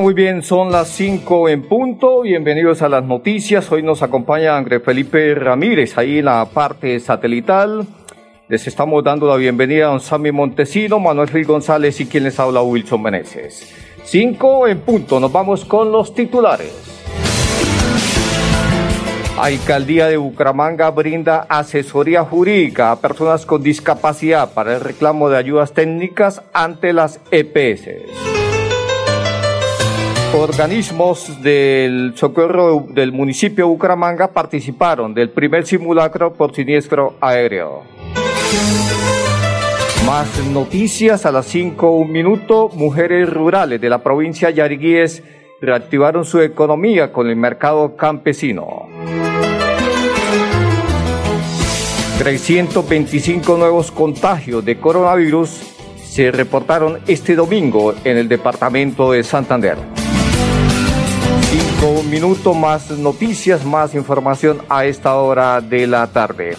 Muy 0.00 0.12
bien, 0.12 0.42
son 0.42 0.70
las 0.70 0.88
5 0.88 1.48
en 1.48 1.62
punto. 1.62 2.20
Bienvenidos 2.20 2.82
a 2.82 2.88
las 2.88 3.02
noticias. 3.02 3.72
Hoy 3.72 3.82
nos 3.82 4.02
acompaña 4.02 4.56
André 4.56 4.78
Felipe 4.80 5.34
Ramírez, 5.34 5.96
ahí 5.96 6.18
en 6.18 6.26
la 6.26 6.44
parte 6.44 7.00
satelital. 7.00 7.86
Les 8.48 8.66
estamos 8.66 9.02
dando 9.02 9.26
la 9.26 9.36
bienvenida 9.36 9.86
a 9.86 9.88
don 9.88 10.00
Sammy 10.00 10.32
Montesino, 10.32 11.00
Manuel 11.00 11.30
Gil 11.30 11.46
González 11.46 11.98
y 12.00 12.06
quien 12.06 12.24
les 12.24 12.38
habla 12.38 12.60
Wilson 12.60 13.02
Meneses. 13.02 13.74
5 14.04 14.68
en 14.68 14.80
punto, 14.80 15.18
nos 15.18 15.32
vamos 15.32 15.64
con 15.64 15.90
los 15.90 16.14
titulares. 16.14 16.74
Alcaldía 19.38 20.08
de 20.08 20.18
Bucaramanga 20.18 20.90
brinda 20.90 21.46
asesoría 21.48 22.22
jurídica 22.22 22.92
a 22.92 23.00
personas 23.00 23.46
con 23.46 23.62
discapacidad 23.62 24.52
para 24.52 24.74
el 24.74 24.80
reclamo 24.80 25.30
de 25.30 25.38
ayudas 25.38 25.72
técnicas 25.72 26.42
ante 26.52 26.92
las 26.92 27.20
EPS 27.30 28.45
organismos 30.34 31.42
del 31.42 32.12
socorro 32.16 32.86
del 32.90 33.12
municipio 33.12 33.64
de 33.64 33.70
Bucaramanga 33.70 34.28
participaron 34.28 35.14
del 35.14 35.30
primer 35.30 35.66
simulacro 35.66 36.32
por 36.32 36.54
siniestro 36.54 37.14
aéreo. 37.20 37.82
Más 40.06 40.28
noticias 40.52 41.26
a 41.26 41.32
las 41.32 41.46
5 41.46 41.90
un 41.90 42.12
minuto. 42.12 42.68
Mujeres 42.74 43.28
rurales 43.32 43.80
de 43.80 43.88
la 43.88 44.02
provincia 44.02 44.48
de 44.48 44.54
Yariguíes 44.54 45.22
reactivaron 45.60 46.24
su 46.24 46.40
economía 46.40 47.12
con 47.12 47.28
el 47.28 47.36
mercado 47.36 47.96
campesino. 47.96 48.86
325 52.18 53.56
nuevos 53.56 53.90
contagios 53.90 54.64
de 54.64 54.78
coronavirus 54.78 55.74
se 56.04 56.30
reportaron 56.30 56.98
este 57.06 57.34
domingo 57.34 57.94
en 58.04 58.16
el 58.16 58.28
departamento 58.28 59.12
de 59.12 59.22
Santander. 59.22 59.76
Cinco 61.48 62.02
minutos 62.02 62.56
más 62.56 62.90
noticias, 62.90 63.64
más 63.64 63.94
información 63.94 64.62
a 64.68 64.84
esta 64.84 65.14
hora 65.14 65.60
de 65.60 65.86
la 65.86 66.08
tarde. 66.08 66.56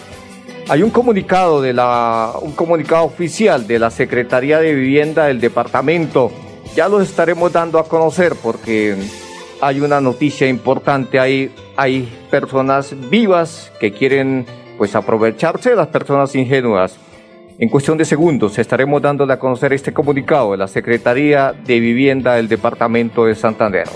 Hay 0.68 0.82
un 0.82 0.90
comunicado 0.90 1.60
de 1.60 1.74
la, 1.74 2.32
un 2.40 2.52
comunicado 2.52 3.04
oficial 3.04 3.66
de 3.66 3.78
la 3.78 3.90
Secretaría 3.90 4.60
de 4.60 4.74
Vivienda 4.74 5.26
del 5.26 5.40
departamento. 5.40 6.32
Ya 6.74 6.88
lo 6.88 7.02
estaremos 7.02 7.52
dando 7.52 7.78
a 7.78 7.86
conocer 7.86 8.34
porque 8.42 8.96
hay 9.60 9.80
una 9.80 10.00
noticia 10.00 10.48
importante 10.48 11.20
ahí. 11.20 11.54
Hay 11.76 12.08
personas 12.30 12.94
vivas 13.10 13.70
que 13.78 13.92
quieren 13.92 14.46
pues 14.78 14.96
aprovecharse 14.96 15.70
de 15.70 15.76
las 15.76 15.88
personas 15.88 16.34
ingenuas. 16.34 16.96
En 17.58 17.68
cuestión 17.68 17.98
de 17.98 18.06
segundos 18.06 18.58
estaremos 18.58 19.02
dándole 19.02 19.34
a 19.34 19.38
conocer 19.38 19.74
este 19.74 19.92
comunicado 19.92 20.52
de 20.52 20.58
la 20.58 20.68
Secretaría 20.68 21.52
de 21.52 21.78
Vivienda 21.78 22.36
del 22.36 22.48
Departamento 22.48 23.26
de 23.26 23.34
Santander. 23.34 23.88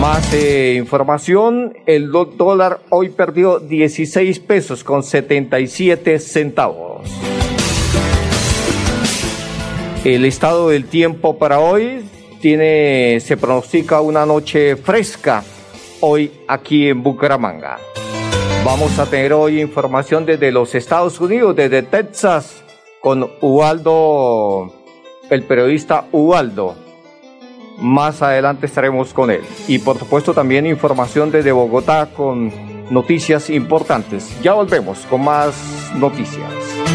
Más 0.00 0.32
eh, 0.32 0.76
información, 0.78 1.76
el 1.84 2.10
dólar 2.10 2.80
hoy 2.88 3.10
perdió 3.10 3.58
16 3.58 4.40
pesos 4.40 4.82
con 4.82 5.02
77 5.02 6.18
centavos. 6.18 7.06
El 10.02 10.24
estado 10.24 10.70
del 10.70 10.86
tiempo 10.86 11.36
para 11.36 11.60
hoy 11.60 12.08
tiene, 12.40 13.20
se 13.20 13.36
pronostica 13.36 14.00
una 14.00 14.24
noche 14.24 14.76
fresca 14.76 15.44
hoy 16.00 16.32
aquí 16.48 16.88
en 16.88 17.02
Bucaramanga. 17.02 17.76
Vamos 18.64 18.98
a 18.98 19.04
tener 19.04 19.34
hoy 19.34 19.60
información 19.60 20.24
desde 20.24 20.50
los 20.50 20.74
Estados 20.74 21.20
Unidos, 21.20 21.54
desde 21.54 21.82
Texas, 21.82 22.64
con 23.02 23.30
Ubaldo, 23.42 24.72
el 25.28 25.42
periodista 25.42 26.06
Ubaldo. 26.10 26.89
Más 27.80 28.22
adelante 28.22 28.66
estaremos 28.66 29.12
con 29.12 29.30
él. 29.30 29.40
Y 29.68 29.78
por 29.78 29.98
supuesto 29.98 30.34
también 30.34 30.66
información 30.66 31.30
desde 31.30 31.52
Bogotá 31.52 32.10
con 32.14 32.52
noticias 32.90 33.50
importantes. 33.50 34.28
Ya 34.42 34.52
volvemos 34.52 34.98
con 35.08 35.24
más 35.24 35.54
noticias. 35.96 36.50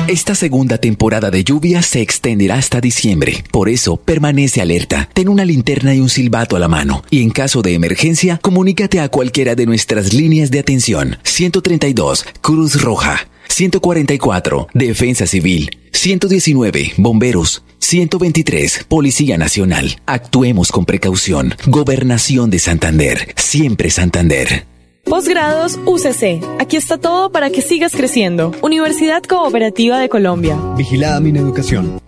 Esta 0.07 0.35
segunda 0.35 0.77
temporada 0.77 1.31
de 1.31 1.43
lluvia 1.43 1.81
se 1.81 2.01
extenderá 2.01 2.55
hasta 2.55 2.79
diciembre. 2.79 3.43
Por 3.51 3.69
eso, 3.69 3.97
permanece 3.97 4.61
alerta. 4.61 5.09
Ten 5.13 5.29
una 5.29 5.45
linterna 5.45 5.95
y 5.95 5.99
un 5.99 6.09
silbato 6.09 6.55
a 6.55 6.59
la 6.59 6.67
mano. 6.67 7.03
Y 7.09 7.23
en 7.23 7.31
caso 7.31 7.63
de 7.63 7.73
emergencia, 7.73 8.37
comunícate 8.37 8.99
a 8.99 9.09
cualquiera 9.09 9.55
de 9.55 9.65
nuestras 9.65 10.13
líneas 10.13 10.51
de 10.51 10.59
atención. 10.59 11.17
132, 11.23 12.25
Cruz 12.41 12.81
Roja. 12.83 13.27
144, 13.47 14.67
Defensa 14.73 15.25
Civil. 15.25 15.71
119, 15.91 16.93
Bomberos. 16.97 17.64
123, 17.79 18.85
Policía 18.87 19.37
Nacional. 19.37 19.97
Actuemos 20.05 20.71
con 20.71 20.85
precaución. 20.85 21.55
Gobernación 21.67 22.49
de 22.49 22.59
Santander. 22.59 23.33
Siempre 23.35 23.89
Santander. 23.89 24.65
Posgrados 25.05 25.79
UCC. 25.85 26.43
Aquí 26.59 26.77
está 26.77 26.97
todo 26.97 27.31
para 27.31 27.51
que 27.51 27.61
sigas 27.61 27.91
creciendo. 27.91 28.53
Universidad 28.61 29.21
Cooperativa 29.21 29.99
de 29.99 30.09
Colombia. 30.09 30.57
Vigilada 30.75 31.19
mi 31.19 31.37
educación. 31.37 31.99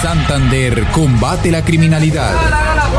Santander 0.00 0.84
combate 0.92 1.50
la 1.50 1.64
criminalidad. 1.64 2.83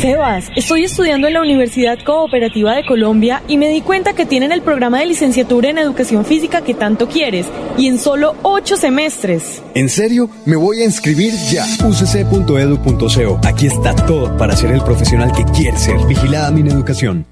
Sebas, 0.00 0.50
estoy 0.56 0.84
estudiando 0.84 1.28
en 1.28 1.34
la 1.34 1.42
Universidad 1.42 1.98
Cooperativa 2.02 2.74
de 2.74 2.86
Colombia 2.86 3.42
y 3.48 3.58
me 3.58 3.68
di 3.68 3.82
cuenta 3.82 4.14
que 4.14 4.24
tienen 4.24 4.50
el 4.50 4.62
programa 4.62 4.98
de 5.00 5.04
licenciatura 5.04 5.68
en 5.68 5.76
educación 5.76 6.24
física 6.24 6.62
que 6.62 6.72
tanto 6.72 7.06
quieres 7.06 7.46
y 7.76 7.86
en 7.86 7.98
solo 7.98 8.34
ocho 8.40 8.78
semestres. 8.78 9.62
¿En 9.74 9.90
serio? 9.90 10.30
Me 10.46 10.56
voy 10.56 10.80
a 10.80 10.84
inscribir 10.86 11.34
ya. 11.50 11.66
ucc.edu.co. 11.86 13.40
Aquí 13.46 13.66
está 13.66 13.94
todo 13.94 14.34
para 14.38 14.56
ser 14.56 14.70
el 14.70 14.82
profesional 14.82 15.32
que 15.32 15.44
quieres 15.52 15.82
ser. 15.82 15.98
Vigilada 16.06 16.50
mi 16.50 16.66
educación. 16.66 17.26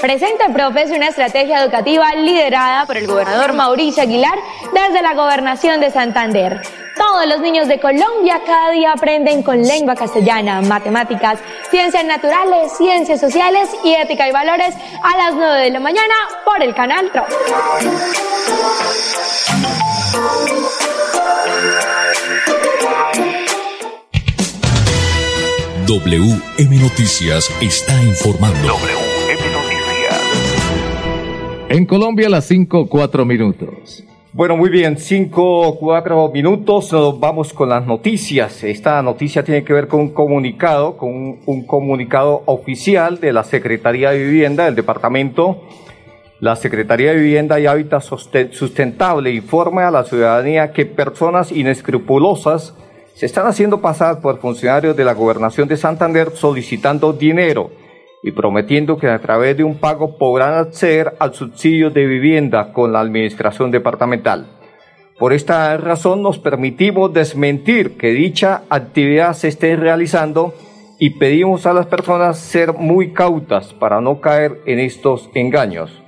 Presenta 0.00 0.52
Profes 0.52 0.90
una 0.90 1.08
estrategia 1.08 1.64
educativa 1.64 2.14
liderada 2.14 2.86
por 2.86 2.96
el 2.96 3.08
gobernador 3.08 3.54
Mauricio 3.54 4.04
Aguilar 4.04 4.38
desde 4.72 5.02
la 5.02 5.14
gobernación 5.14 5.80
de 5.80 5.90
Santander. 5.90 6.60
Todos 7.02 7.26
los 7.26 7.40
niños 7.40 7.66
de 7.66 7.80
Colombia 7.80 8.40
cada 8.46 8.70
día 8.70 8.92
aprenden 8.92 9.42
con 9.42 9.60
lengua 9.60 9.96
castellana, 9.96 10.62
matemáticas, 10.62 11.40
ciencias 11.68 12.04
naturales, 12.04 12.70
ciencias 12.78 13.20
sociales 13.20 13.68
y 13.82 13.92
ética 13.92 14.28
y 14.28 14.32
valores 14.32 14.72
a 15.02 15.16
las 15.16 15.34
9 15.34 15.62
de 15.62 15.70
la 15.70 15.80
mañana 15.80 16.14
por 16.44 16.62
el 16.62 16.72
canal 16.76 17.10
TRO. 17.10 17.24
WM 25.88 26.80
Noticias 26.80 27.50
está 27.60 28.00
informando. 28.04 28.76
En 31.68 31.84
Colombia 31.84 32.28
las 32.28 32.46
5, 32.46 32.86
4 32.88 33.24
minutos. 33.24 34.04
Bueno, 34.34 34.56
muy 34.56 34.70
bien, 34.70 34.96
5, 34.96 35.76
4 35.78 36.30
minutos, 36.30 36.90
vamos 37.20 37.52
con 37.52 37.68
las 37.68 37.86
noticias. 37.86 38.64
Esta 38.64 39.02
noticia 39.02 39.44
tiene 39.44 39.62
que 39.62 39.74
ver 39.74 39.88
con 39.88 40.00
un 40.00 40.08
comunicado, 40.08 40.96
con 40.96 41.10
un, 41.10 41.40
un 41.44 41.66
comunicado 41.66 42.42
oficial 42.46 43.20
de 43.20 43.34
la 43.34 43.44
Secretaría 43.44 44.10
de 44.12 44.24
Vivienda 44.24 44.64
del 44.64 44.74
departamento. 44.74 45.60
La 46.40 46.56
Secretaría 46.56 47.10
de 47.10 47.18
Vivienda 47.18 47.60
y 47.60 47.66
Hábitat 47.66 48.02
Sustentable 48.02 49.34
informa 49.34 49.86
a 49.86 49.90
la 49.90 50.04
ciudadanía 50.04 50.72
que 50.72 50.86
personas 50.86 51.52
inescrupulosas 51.52 52.74
se 53.14 53.26
están 53.26 53.46
haciendo 53.46 53.82
pasar 53.82 54.22
por 54.22 54.40
funcionarios 54.40 54.96
de 54.96 55.04
la 55.04 55.12
Gobernación 55.12 55.68
de 55.68 55.76
Santander 55.76 56.30
solicitando 56.34 57.12
dinero 57.12 57.81
y 58.22 58.30
prometiendo 58.32 58.98
que 58.98 59.08
a 59.08 59.18
través 59.18 59.56
de 59.56 59.64
un 59.64 59.76
pago 59.78 60.16
podrán 60.16 60.54
acceder 60.54 61.14
al 61.18 61.34
subsidio 61.34 61.90
de 61.90 62.06
vivienda 62.06 62.72
con 62.72 62.92
la 62.92 63.00
administración 63.00 63.70
departamental. 63.70 64.46
Por 65.18 65.32
esta 65.32 65.76
razón 65.76 66.22
nos 66.22 66.38
permitimos 66.38 67.12
desmentir 67.12 67.96
que 67.96 68.10
dicha 68.10 68.62
actividad 68.70 69.34
se 69.34 69.48
esté 69.48 69.76
realizando 69.76 70.54
y 70.98 71.10
pedimos 71.10 71.66
a 71.66 71.72
las 71.72 71.86
personas 71.86 72.38
ser 72.38 72.74
muy 72.74 73.12
cautas 73.12 73.74
para 73.74 74.00
no 74.00 74.20
caer 74.20 74.60
en 74.66 74.78
estos 74.78 75.30
engaños. 75.34 76.02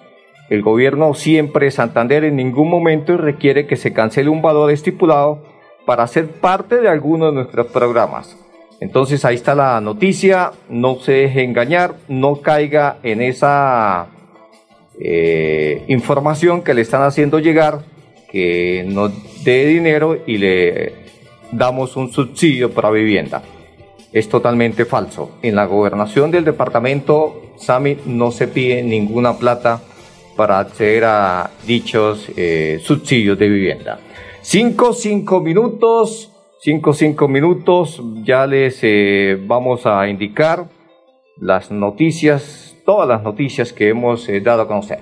El 0.50 0.62
gobierno 0.62 1.14
siempre 1.14 1.70
Santander 1.70 2.24
en 2.24 2.36
ningún 2.36 2.70
momento 2.70 3.16
requiere 3.16 3.66
que 3.66 3.76
se 3.76 3.92
cancele 3.92 4.28
un 4.28 4.42
valor 4.42 4.70
estipulado 4.70 5.42
para 5.86 6.06
ser 6.06 6.28
parte 6.28 6.80
de 6.80 6.88
alguno 6.88 7.26
de 7.26 7.32
nuestros 7.32 7.66
programas. 7.68 8.43
Entonces 8.84 9.24
ahí 9.24 9.36
está 9.36 9.54
la 9.54 9.80
noticia, 9.80 10.52
no 10.68 10.96
se 10.96 11.12
deje 11.12 11.42
engañar, 11.42 11.94
no 12.06 12.42
caiga 12.42 12.98
en 13.02 13.22
esa 13.22 14.08
eh, 15.00 15.84
información 15.88 16.60
que 16.60 16.74
le 16.74 16.82
están 16.82 17.00
haciendo 17.00 17.38
llegar, 17.38 17.80
que 18.30 18.84
nos 18.86 19.10
dé 19.42 19.64
dinero 19.64 20.18
y 20.26 20.36
le 20.36 20.92
damos 21.50 21.96
un 21.96 22.12
subsidio 22.12 22.72
para 22.72 22.90
vivienda. 22.90 23.42
Es 24.12 24.28
totalmente 24.28 24.84
falso. 24.84 25.38
En 25.40 25.56
la 25.56 25.64
gobernación 25.64 26.30
del 26.30 26.44
departamento 26.44 27.54
Sami 27.56 27.96
no 28.04 28.32
se 28.32 28.48
pide 28.48 28.82
ninguna 28.82 29.38
plata 29.38 29.80
para 30.36 30.58
acceder 30.58 31.04
a 31.06 31.52
dichos 31.66 32.26
eh, 32.36 32.80
subsidios 32.82 33.38
de 33.38 33.48
vivienda. 33.48 33.98
Cinco, 34.42 34.92
cinco 34.92 35.40
minutos. 35.40 36.33
5, 36.64 36.94
5 36.94 37.28
minutos, 37.28 38.02
ya 38.22 38.46
les 38.46 38.78
eh, 38.80 39.38
vamos 39.38 39.84
a 39.84 40.08
indicar 40.08 40.64
las 41.38 41.70
noticias, 41.70 42.74
todas 42.86 43.06
las 43.06 43.22
noticias 43.22 43.74
que 43.74 43.90
hemos 43.90 44.26
eh, 44.30 44.40
dado 44.40 44.62
a 44.62 44.66
conocer. 44.66 45.00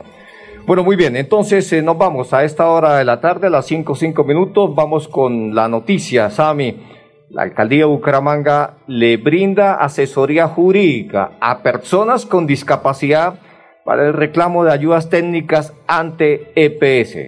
Bueno, 0.67 0.83
muy 0.83 0.97
bien, 0.97 1.15
entonces 1.15 1.73
eh, 1.73 1.81
nos 1.81 1.97
vamos 1.97 2.33
a 2.33 2.43
esta 2.43 2.69
hora 2.69 2.97
de 2.97 3.05
la 3.05 3.21
tarde, 3.21 3.47
a 3.47 3.51
las 3.51 3.67
5, 3.67 3.95
5 3.95 4.25
minutos, 4.25 4.75
vamos 4.75 5.07
con 5.07 5.55
la 5.55 5.69
noticia, 5.69 6.31
Sami. 6.31 6.83
La 7.31 7.43
alcaldía 7.43 7.85
de 7.85 7.85
Bucaramanga 7.85 8.79
le 8.89 9.17
brinda 9.17 9.75
asesoría 9.75 10.49
jurídica 10.49 11.35
a 11.39 11.63
personas 11.63 12.27
con 12.27 12.49
discapacidad 12.49 13.35
para 13.85 14.09
el 14.09 14.15
reclamo 14.15 14.65
de 14.65 14.73
ayudas 14.73 15.11
técnicas 15.11 15.73
ante 15.87 16.51
EPS. 16.57 17.19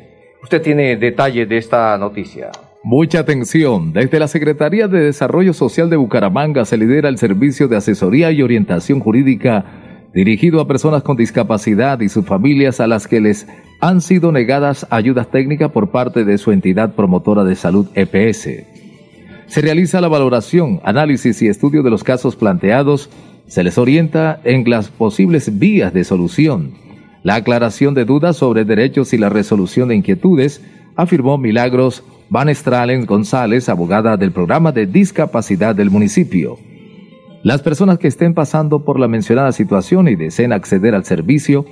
Usted 0.42 0.60
tiene 0.60 0.96
detalles 0.96 1.48
de 1.48 1.56
esta 1.56 1.96
noticia. 1.98 2.50
Mucha 2.84 3.20
atención. 3.20 3.94
Desde 3.94 4.18
la 4.18 4.28
Secretaría 4.28 4.88
de 4.88 5.00
Desarrollo 5.00 5.54
Social 5.54 5.88
de 5.88 5.96
Bucaramanga 5.96 6.66
se 6.66 6.76
lidera 6.76 7.08
el 7.08 7.16
servicio 7.16 7.66
de 7.66 7.78
asesoría 7.78 8.30
y 8.30 8.42
orientación 8.42 9.00
jurídica 9.00 9.64
dirigido 10.12 10.60
a 10.60 10.68
personas 10.68 11.02
con 11.02 11.16
discapacidad 11.16 12.00
y 12.00 12.10
sus 12.10 12.26
familias 12.26 12.80
a 12.80 12.86
las 12.86 13.08
que 13.08 13.22
les 13.22 13.46
han 13.80 14.02
sido 14.02 14.32
negadas 14.32 14.86
ayudas 14.90 15.30
técnicas 15.30 15.70
por 15.70 15.92
parte 15.92 16.26
de 16.26 16.36
su 16.36 16.52
entidad 16.52 16.94
promotora 16.94 17.42
de 17.42 17.56
salud 17.56 17.88
EPS. 17.94 18.50
Se 19.46 19.62
realiza 19.62 20.02
la 20.02 20.08
valoración, 20.08 20.82
análisis 20.84 21.40
y 21.40 21.48
estudio 21.48 21.82
de 21.82 21.90
los 21.90 22.04
casos 22.04 22.36
planteados, 22.36 23.08
se 23.46 23.64
les 23.64 23.78
orienta 23.78 24.42
en 24.44 24.68
las 24.68 24.90
posibles 24.90 25.58
vías 25.58 25.94
de 25.94 26.04
solución, 26.04 26.74
la 27.22 27.36
aclaración 27.36 27.94
de 27.94 28.04
dudas 28.04 28.36
sobre 28.36 28.66
derechos 28.66 29.14
y 29.14 29.16
la 29.16 29.30
resolución 29.30 29.88
de 29.88 29.96
inquietudes, 29.96 30.62
afirmó 30.96 31.38
Milagros 31.38 32.04
Van 32.34 32.48
Estralen 32.48 33.06
González, 33.06 33.68
abogada 33.68 34.16
del 34.16 34.32
programa 34.32 34.72
de 34.72 34.86
discapacidad 34.86 35.72
del 35.72 35.88
municipio. 35.88 36.58
Las 37.44 37.62
personas 37.62 37.98
que 37.98 38.08
estén 38.08 38.34
pasando 38.34 38.84
por 38.84 38.98
la 38.98 39.06
mencionada 39.06 39.52
situación 39.52 40.08
y 40.08 40.16
deseen 40.16 40.52
acceder 40.52 40.96
al 40.96 41.04
servicio 41.04 41.64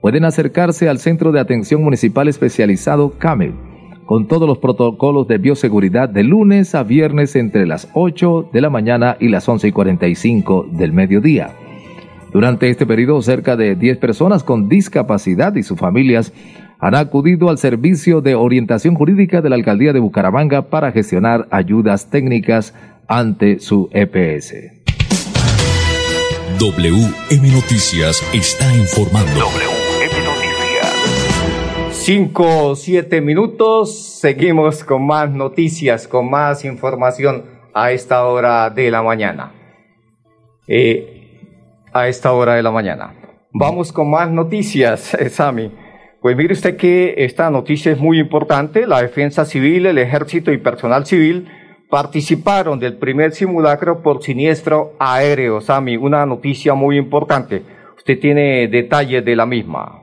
pueden 0.00 0.24
acercarse 0.24 0.88
al 0.88 1.00
Centro 1.00 1.32
de 1.32 1.40
Atención 1.40 1.84
Municipal 1.84 2.28
Especializado 2.28 3.18
CAMEL, 3.18 3.52
con 4.06 4.26
todos 4.26 4.48
los 4.48 4.56
protocolos 4.56 5.28
de 5.28 5.36
bioseguridad 5.36 6.08
de 6.08 6.22
lunes 6.22 6.74
a 6.74 6.82
viernes 6.82 7.36
entre 7.36 7.66
las 7.66 7.90
8 7.92 8.48
de 8.54 8.60
la 8.62 8.70
mañana 8.70 9.18
y 9.20 9.28
las 9.28 9.46
11 9.46 9.68
y 9.68 9.72
45 9.72 10.68
del 10.72 10.94
mediodía. 10.94 11.50
Durante 12.32 12.70
este 12.70 12.86
periodo, 12.86 13.20
cerca 13.20 13.54
de 13.54 13.74
10 13.74 13.98
personas 13.98 14.44
con 14.44 14.70
discapacidad 14.70 15.54
y 15.56 15.62
sus 15.62 15.78
familias 15.78 16.32
han 16.78 16.94
acudido 16.94 17.48
al 17.48 17.58
servicio 17.58 18.20
de 18.20 18.34
orientación 18.34 18.94
jurídica 18.94 19.40
de 19.40 19.50
la 19.50 19.56
alcaldía 19.56 19.92
de 19.92 20.00
Bucaramanga 20.00 20.62
para 20.62 20.92
gestionar 20.92 21.46
ayudas 21.50 22.10
técnicas 22.10 22.74
ante 23.08 23.60
su 23.60 23.88
EPS. 23.92 24.54
WM 26.58 27.52
Noticias 27.52 28.22
está 28.32 28.74
informando. 28.74 29.30
WM 29.30 30.24
Noticias. 30.24 30.46
Cinco, 31.92 32.74
siete 32.76 33.20
minutos. 33.20 34.18
Seguimos 34.20 34.84
con 34.84 35.06
más 35.06 35.30
noticias, 35.30 36.08
con 36.08 36.30
más 36.30 36.64
información 36.64 37.44
a 37.74 37.92
esta 37.92 38.24
hora 38.24 38.70
de 38.70 38.90
la 38.90 39.02
mañana. 39.02 39.52
Eh, 40.66 41.16
a 41.92 42.08
esta 42.08 42.32
hora 42.32 42.54
de 42.54 42.62
la 42.62 42.70
mañana. 42.70 43.14
Vamos 43.52 43.92
con 43.92 44.10
más 44.10 44.30
noticias, 44.30 45.16
Sami. 45.30 45.85
Pues 46.20 46.36
mire 46.36 46.54
usted 46.54 46.76
que 46.76 47.14
esta 47.18 47.50
noticia 47.50 47.92
es 47.92 47.98
muy 47.98 48.18
importante. 48.18 48.86
La 48.86 49.02
defensa 49.02 49.44
civil, 49.44 49.86
el 49.86 49.98
ejército 49.98 50.52
y 50.52 50.58
personal 50.58 51.06
civil 51.06 51.46
participaron 51.88 52.80
del 52.80 52.96
primer 52.96 53.32
simulacro 53.32 54.02
por 54.02 54.22
siniestro 54.22 54.94
aéreo. 54.98 55.60
Sami, 55.60 55.96
una 55.96 56.26
noticia 56.26 56.74
muy 56.74 56.96
importante. 56.98 57.62
Usted 57.96 58.18
tiene 58.18 58.68
detalles 58.68 59.24
de 59.24 59.36
la 59.36 59.46
misma. 59.46 60.02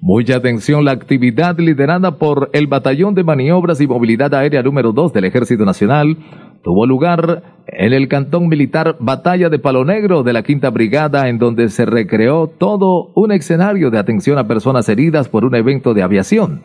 Mucha 0.00 0.36
atención, 0.36 0.84
la 0.84 0.92
actividad 0.92 1.58
liderada 1.58 2.18
por 2.18 2.50
el 2.52 2.66
Batallón 2.66 3.14
de 3.14 3.24
Maniobras 3.24 3.80
y 3.80 3.86
Movilidad 3.86 4.34
Aérea 4.34 4.62
número 4.62 4.92
2 4.92 5.14
del 5.14 5.24
Ejército 5.24 5.64
Nacional 5.64 6.18
tuvo 6.64 6.86
lugar 6.86 7.42
en 7.66 7.92
el 7.92 8.08
cantón 8.08 8.48
militar 8.48 8.96
Batalla 8.98 9.50
de 9.50 9.58
Palo 9.58 9.84
Negro 9.84 10.22
de 10.22 10.32
la 10.32 10.42
Quinta 10.42 10.70
Brigada, 10.70 11.28
en 11.28 11.38
donde 11.38 11.68
se 11.68 11.84
recreó 11.84 12.48
todo 12.48 13.12
un 13.14 13.30
escenario 13.30 13.90
de 13.90 13.98
atención 13.98 14.38
a 14.38 14.48
personas 14.48 14.88
heridas 14.88 15.28
por 15.28 15.44
un 15.44 15.54
evento 15.54 15.94
de 15.94 16.02
aviación. 16.02 16.62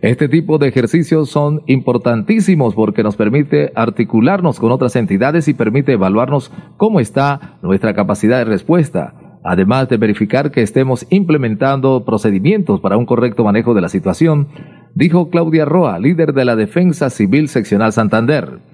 Este 0.00 0.28
tipo 0.28 0.56
de 0.56 0.68
ejercicios 0.68 1.28
son 1.28 1.60
importantísimos 1.66 2.74
porque 2.74 3.02
nos 3.02 3.16
permite 3.16 3.72
articularnos 3.74 4.58
con 4.58 4.72
otras 4.72 4.96
entidades 4.96 5.46
y 5.48 5.54
permite 5.54 5.92
evaluarnos 5.92 6.50
cómo 6.78 7.00
está 7.00 7.58
nuestra 7.62 7.92
capacidad 7.92 8.38
de 8.38 8.44
respuesta, 8.44 9.14
además 9.44 9.88
de 9.88 9.98
verificar 9.98 10.52
que 10.52 10.62
estemos 10.62 11.06
implementando 11.10 12.04
procedimientos 12.04 12.80
para 12.80 12.96
un 12.96 13.04
correcto 13.04 13.44
manejo 13.44 13.74
de 13.74 13.82
la 13.82 13.88
situación, 13.90 14.48
dijo 14.94 15.28
Claudia 15.30 15.64
Roa, 15.64 15.98
líder 15.98 16.32
de 16.32 16.44
la 16.44 16.56
Defensa 16.56 17.10
Civil 17.10 17.48
Seccional 17.48 17.92
Santander. 17.92 18.69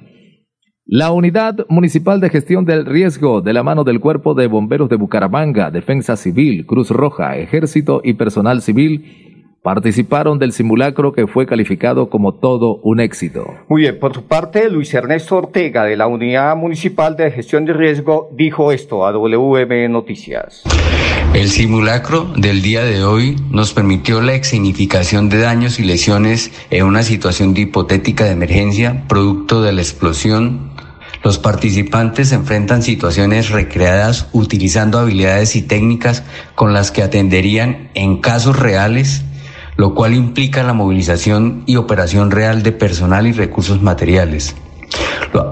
La 0.89 1.11
Unidad 1.11 1.67
Municipal 1.69 2.21
de 2.21 2.31
Gestión 2.31 2.65
del 2.65 2.87
Riesgo, 2.87 3.41
de 3.41 3.53
la 3.53 3.65
mano 3.65 3.83
del 3.83 3.99
Cuerpo 3.99 4.35
de 4.35 4.47
Bomberos 4.47 4.89
de 4.89 4.95
Bucaramanga, 4.95 5.73
Defensa 5.73 6.17
Civil, 6.17 6.65
Cruz 6.65 6.91
Roja, 6.91 7.37
Ejército 7.39 8.01
y 8.05 8.15
Personal 8.15 8.63
Civil, 8.63 9.57
participaron 9.65 10.39
del 10.39 10.53
simulacro 10.53 11.13
que 11.13 11.27
fue 11.27 11.45
calificado 11.45 12.09
como 12.09 12.35
todo 12.35 12.77
un 12.85 13.01
éxito. 13.01 13.53
Muy 13.69 13.83
bien, 13.83 13.99
por 13.99 14.15
su 14.15 14.29
parte, 14.29 14.71
Luis 14.71 14.95
Ernesto 14.95 15.39
Ortega, 15.39 15.83
de 15.83 15.97
la 15.97 16.07
Unidad 16.07 16.55
Municipal 16.55 17.17
de 17.17 17.33
Gestión 17.33 17.65
de 17.65 17.73
Riesgo, 17.73 18.31
dijo 18.37 18.71
esto 18.71 19.05
a 19.05 19.11
WM 19.11 19.89
Noticias. 19.89 20.63
El 21.35 21.49
simulacro 21.49 22.33
del 22.37 22.63
día 22.63 22.85
de 22.85 23.03
hoy 23.03 23.35
nos 23.51 23.75
permitió 23.75 24.21
la 24.21 24.35
exignificación 24.35 25.31
de 25.31 25.39
daños 25.39 25.81
y 25.81 25.83
lesiones 25.83 26.53
en 26.71 26.85
una 26.87 27.03
situación 27.03 27.55
de 27.55 27.63
hipotética 27.63 28.25
de 28.25 28.31
emergencia 28.31 29.03
producto 29.09 29.63
de 29.63 29.73
la 29.73 29.81
explosión 29.81 30.76
los 31.23 31.39
participantes 31.39 32.33
enfrentan 32.33 32.83
situaciones 32.83 33.51
recreadas 33.51 34.29
utilizando 34.33 34.99
habilidades 34.99 35.57
y 35.57 35.63
técnicas 35.63 36.23
con 36.55 36.73
las 36.73 36.91
que 36.91 37.03
atenderían 37.03 37.91
en 37.95 38.21
casos 38.21 38.59
reales, 38.59 39.23
lo 39.77 39.95
cual 39.95 40.15
implica 40.15 40.63
la 40.63 40.73
movilización 40.73 41.63
y 41.67 41.77
operación 41.77 42.31
real 42.31 42.63
de 42.63 42.73
personal 42.73 43.27
y 43.27 43.33
recursos 43.33 43.83
materiales. 43.83 44.55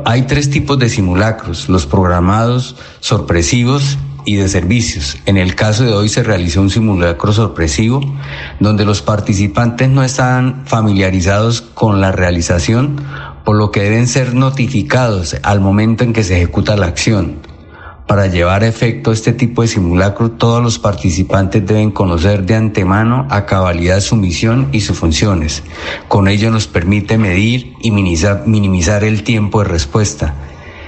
Hay 0.04 0.22
tres 0.22 0.50
tipos 0.50 0.78
de 0.78 0.88
simulacros, 0.88 1.68
los 1.68 1.86
programados, 1.86 2.76
sorpresivos 3.00 3.98
y 4.24 4.36
de 4.36 4.48
servicios. 4.48 5.18
En 5.26 5.36
el 5.36 5.54
caso 5.54 5.84
de 5.84 5.92
hoy 5.92 6.08
se 6.08 6.22
realizó 6.22 6.62
un 6.62 6.70
simulacro 6.70 7.32
sorpresivo 7.32 8.00
donde 8.60 8.84
los 8.84 9.02
participantes 9.02 9.88
no 9.90 10.02
estaban 10.02 10.62
familiarizados 10.66 11.60
con 11.60 12.00
la 12.00 12.12
realización 12.12 13.02
por 13.44 13.56
lo 13.56 13.70
que 13.70 13.82
deben 13.82 14.06
ser 14.06 14.34
notificados 14.34 15.36
al 15.42 15.60
momento 15.60 16.04
en 16.04 16.12
que 16.12 16.24
se 16.24 16.36
ejecuta 16.36 16.76
la 16.76 16.86
acción. 16.86 17.38
Para 18.06 18.26
llevar 18.26 18.62
a 18.62 18.68
efecto 18.68 19.12
este 19.12 19.32
tipo 19.32 19.62
de 19.62 19.68
simulacro, 19.68 20.30
todos 20.30 20.62
los 20.62 20.78
participantes 20.78 21.66
deben 21.66 21.90
conocer 21.90 22.44
de 22.44 22.54
antemano 22.54 23.26
a 23.30 23.46
cabalidad 23.46 24.00
su 24.00 24.16
misión 24.16 24.68
y 24.72 24.82
sus 24.82 24.98
funciones. 24.98 25.62
Con 26.06 26.28
ello 26.28 26.50
nos 26.50 26.66
permite 26.66 27.16
medir 27.16 27.72
y 27.80 27.90
minimizar, 27.92 29.04
el 29.04 29.22
tiempo 29.22 29.62
de 29.62 29.68
respuesta. 29.68 30.34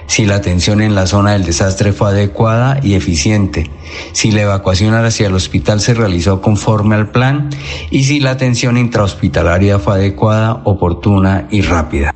si 0.08 0.24
la 0.24 0.36
atención 0.36 0.80
en 0.82 0.94
la 0.94 1.08
zona 1.08 1.32
del 1.32 1.44
desastre 1.44 1.92
fue 1.92 2.10
adecuada 2.10 2.78
y 2.80 2.94
eficiente, 2.94 3.68
si 4.12 4.30
la 4.30 4.42
evacuación 4.42 4.94
hacia 4.94 5.26
el 5.26 5.34
hospital 5.34 5.80
se 5.80 5.94
realizó 5.94 6.40
conforme 6.40 6.94
al 6.94 7.10
plan 7.10 7.50
y 7.90 8.04
si 8.04 8.20
la 8.20 8.30
atención 8.30 8.78
intrahospitalaria 8.78 9.80
fue 9.80 9.94
adecuada, 9.94 10.60
oportuna 10.64 11.48
y 11.50 11.62
rápida. 11.62 12.15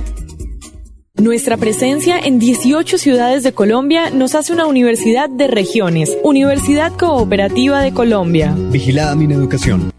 Nuestra 1.21 1.55
presencia 1.55 2.17
en 2.17 2.39
18 2.39 2.97
ciudades 2.97 3.43
de 3.43 3.53
Colombia 3.53 4.09
nos 4.09 4.33
hace 4.33 4.53
una 4.53 4.65
universidad 4.65 5.29
de 5.29 5.45
regiones, 5.45 6.17
Universidad 6.23 6.91
Cooperativa 6.97 7.79
de 7.81 7.93
Colombia. 7.93 8.55
Vigilada 8.71 9.13
mi 9.13 9.31
educación. 9.31 9.91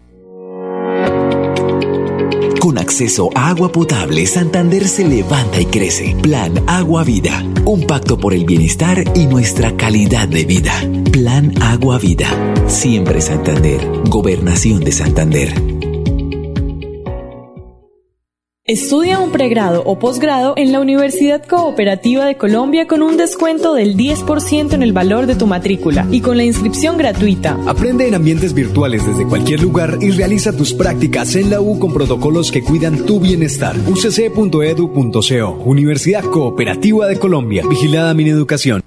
Con 2.59 2.77
acceso 2.77 3.29
a 3.35 3.51
agua 3.51 3.71
potable, 3.71 4.25
Santander 4.25 4.85
se 4.85 5.07
levanta 5.07 5.61
y 5.61 5.65
crece. 5.67 6.13
Plan 6.21 6.61
Agua 6.67 7.05
Vida. 7.05 7.41
Un 7.63 7.87
pacto 7.87 8.17
por 8.17 8.33
el 8.33 8.43
bienestar 8.43 9.05
y 9.15 9.25
nuestra 9.25 9.77
calidad 9.77 10.27
de 10.27 10.43
vida. 10.43 10.73
Plan 11.13 11.53
Agua 11.61 11.99
Vida. 11.99 12.27
Siempre 12.67 13.21
Santander. 13.21 13.79
Gobernación 14.09 14.81
de 14.81 14.91
Santander. 14.91 15.82
Estudia 18.65 19.19
un 19.19 19.33
pregrado 19.33 19.83
o 19.85 19.99
posgrado 19.99 20.53
en 20.55 20.71
la 20.71 20.79
Universidad 20.79 21.45
Cooperativa 21.45 22.23
de 22.23 22.37
Colombia 22.37 22.87
con 22.87 23.03
un 23.03 23.17
descuento 23.17 23.73
del 23.73 23.97
10% 23.97 24.71
en 24.71 24.81
el 24.81 24.93
valor 24.93 25.25
de 25.25 25.35
tu 25.35 25.47
matrícula 25.47 26.07
y 26.11 26.21
con 26.21 26.37
la 26.37 26.45
inscripción 26.45 26.97
gratuita. 26.97 27.57
Aprende 27.67 28.07
en 28.07 28.15
ambientes 28.15 28.53
virtuales 28.53 29.05
desde 29.05 29.27
cualquier 29.27 29.61
lugar 29.61 29.97
y 29.99 30.11
realiza 30.11 30.55
tus 30.55 30.73
prácticas 30.73 31.35
en 31.35 31.49
la 31.49 31.59
U 31.59 31.77
con 31.77 31.93
protocolos 31.93 32.53
que 32.53 32.63
cuidan 32.63 33.05
tu 33.05 33.19
bienestar. 33.19 33.75
ucc.edu.co 33.85 35.49
Universidad 35.65 36.23
Cooperativa 36.23 37.07
de 37.07 37.19
Colombia. 37.19 37.63
Vigilada 37.69 38.13
mi 38.13 38.29
educación. 38.29 38.81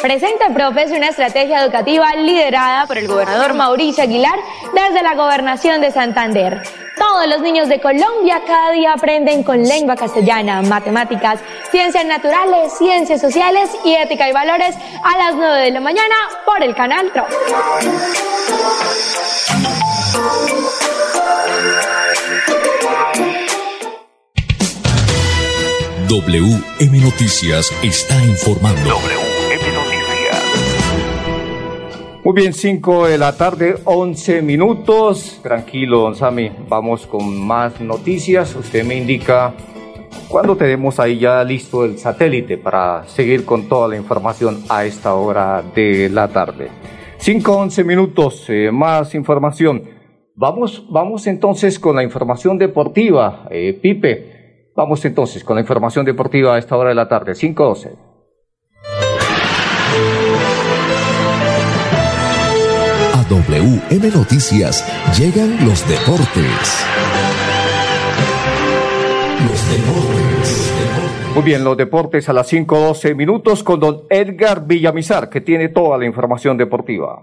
Presenta 0.00 0.54
Profes 0.54 0.92
una 0.92 1.08
estrategia 1.08 1.62
educativa 1.62 2.14
liderada 2.14 2.86
por 2.86 2.96
el 2.96 3.06
gobernador 3.06 3.52
Mauricio 3.52 4.02
Aguilar 4.02 4.38
desde 4.72 5.02
la 5.02 5.14
gobernación 5.14 5.82
de 5.82 5.90
Santander. 5.90 6.62
Todos 6.98 7.28
los 7.28 7.40
niños 7.40 7.68
de 7.68 7.80
Colombia 7.80 8.42
cada 8.46 8.72
día 8.72 8.92
aprenden 8.92 9.42
con 9.42 9.62
lengua 9.62 9.96
castellana, 9.96 10.62
matemáticas, 10.62 11.40
ciencias 11.70 12.04
naturales, 12.04 12.72
ciencias 12.76 13.20
sociales 13.20 13.70
y 13.84 13.94
ética 13.94 14.28
y 14.28 14.32
valores 14.32 14.74
a 15.04 15.18
las 15.18 15.34
9 15.34 15.62
de 15.64 15.70
la 15.70 15.80
mañana 15.80 16.14
por 16.44 16.62
el 16.62 16.74
canal 16.74 17.12
TRO. 17.12 17.26
WM 26.08 27.00
Noticias 27.02 27.70
está 27.82 28.14
informando. 28.24 29.27
Muy 32.28 32.42
bien, 32.42 32.52
5 32.52 33.06
de 33.06 33.16
la 33.16 33.34
tarde, 33.38 33.76
11 33.86 34.42
minutos. 34.42 35.40
Tranquilo, 35.42 36.00
don 36.00 36.14
Sami, 36.14 36.50
vamos 36.68 37.06
con 37.06 37.40
más 37.46 37.80
noticias. 37.80 38.54
Usted 38.54 38.84
me 38.84 38.96
indica 38.96 39.54
cuándo 40.28 40.54
tenemos 40.54 41.00
ahí 41.00 41.18
ya 41.20 41.42
listo 41.42 41.86
el 41.86 41.96
satélite 41.96 42.58
para 42.58 43.04
seguir 43.04 43.46
con 43.46 43.66
toda 43.66 43.88
la 43.88 43.96
información 43.96 44.62
a 44.68 44.84
esta 44.84 45.14
hora 45.14 45.62
de 45.74 46.10
la 46.10 46.28
tarde. 46.28 46.68
5, 47.16 47.50
11 47.50 47.84
minutos, 47.84 48.44
eh, 48.50 48.70
más 48.70 49.14
información. 49.14 49.84
Vamos, 50.34 50.86
vamos 50.90 51.26
entonces 51.26 51.78
con 51.78 51.96
la 51.96 52.02
información 52.02 52.58
deportiva, 52.58 53.48
eh, 53.50 53.72
Pipe. 53.72 54.72
Vamos 54.76 55.02
entonces 55.06 55.42
con 55.42 55.56
la 55.56 55.62
información 55.62 56.04
deportiva 56.04 56.56
a 56.56 56.58
esta 56.58 56.76
hora 56.76 56.90
de 56.90 56.94
la 56.94 57.08
tarde, 57.08 57.34
5, 57.34 57.64
12. 57.64 58.07
WM 63.28 64.10
Noticias 64.14 64.86
llegan 65.18 65.66
los 65.66 65.86
deportes. 65.86 66.86
Los 69.46 69.70
deportes. 69.70 70.72
Muy 71.34 71.42
bien, 71.42 71.62
los 71.62 71.76
deportes 71.76 72.28
a 72.30 72.32
las 72.32 72.50
5.12 72.50 73.14
minutos 73.14 73.62
con 73.62 73.80
don 73.80 74.02
Edgar 74.08 74.66
Villamizar, 74.66 75.28
que 75.28 75.42
tiene 75.42 75.68
toda 75.68 75.98
la 75.98 76.06
información 76.06 76.56
deportiva. 76.56 77.20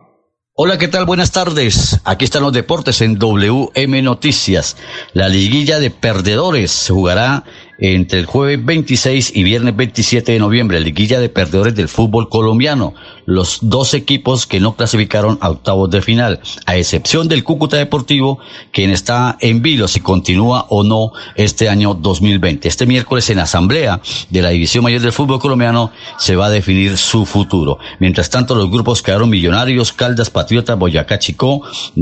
Hola, 0.58 0.78
¿qué 0.78 0.88
tal? 0.88 1.06
Buenas 1.06 1.32
tardes. 1.32 2.00
Aquí 2.06 2.24
están 2.24 2.44
los 2.44 2.54
deportes 2.54 3.02
en 3.02 3.20
WM 3.20 4.02
Noticias. 4.02 4.78
La 5.12 5.28
liguilla 5.28 5.80
de 5.80 5.90
perdedores 5.90 6.72
se 6.72 6.94
jugará 6.94 7.44
entre 7.77 8.20
el 8.20 8.25
jueves 8.25 8.63
26 8.63 9.36
y 9.36 9.44
viernes 9.44 9.75
27 9.75 10.32
de 10.32 10.39
noviembre, 10.39 10.79
liguilla 10.79 11.20
de 11.20 11.29
perdedores 11.29 11.75
del 11.75 11.89
fútbol 11.89 12.29
colombiano. 12.29 12.94
Los 13.25 13.60
dos 13.62 13.94
equipos 13.94 14.46
que 14.46 14.60
no 14.60 14.75
clasificaron 14.75 15.38
a 15.41 15.50
octavos 15.50 15.89
de 15.89 16.01
final, 16.01 16.39
a 16.65 16.77
excepción 16.77 17.27
del 17.27 17.44
Cúcuta 17.44 17.77
Deportivo, 17.77 18.39
quien 18.72 18.91
está 18.91 19.38
en 19.41 19.62
vilo 19.62 19.88
si 19.88 20.00
continúa 20.00 20.67
o 20.70 20.84
no 20.84 21.12
este 21.36 21.67
año 21.70 21.94
2020. 21.96 22.67
Este 22.67 22.86
miércoles 22.86 23.29
en 23.29 23.39
asamblea 23.39 24.01
de 24.29 24.41
la 24.41 24.50
División 24.50 24.84
Mayor 24.84 25.01
del 25.01 25.12
Fútbol 25.12 25.39
Colombiano 25.39 25.91
se 26.17 26.36
va 26.36 26.48
a 26.48 26.50
definir 26.50 26.98
su 26.98 27.25
futuro. 27.25 27.79
Mientras 28.00 28.29
tanto, 28.29 28.55
los 28.55 28.70
grupos 28.70 29.01
quedaron 29.01 29.29
Millonarios, 29.29 29.91
Caldas, 29.91 30.29
Patriota, 30.29 30.75
Boyacá, 30.75 31.20
Chicó, 31.20 31.62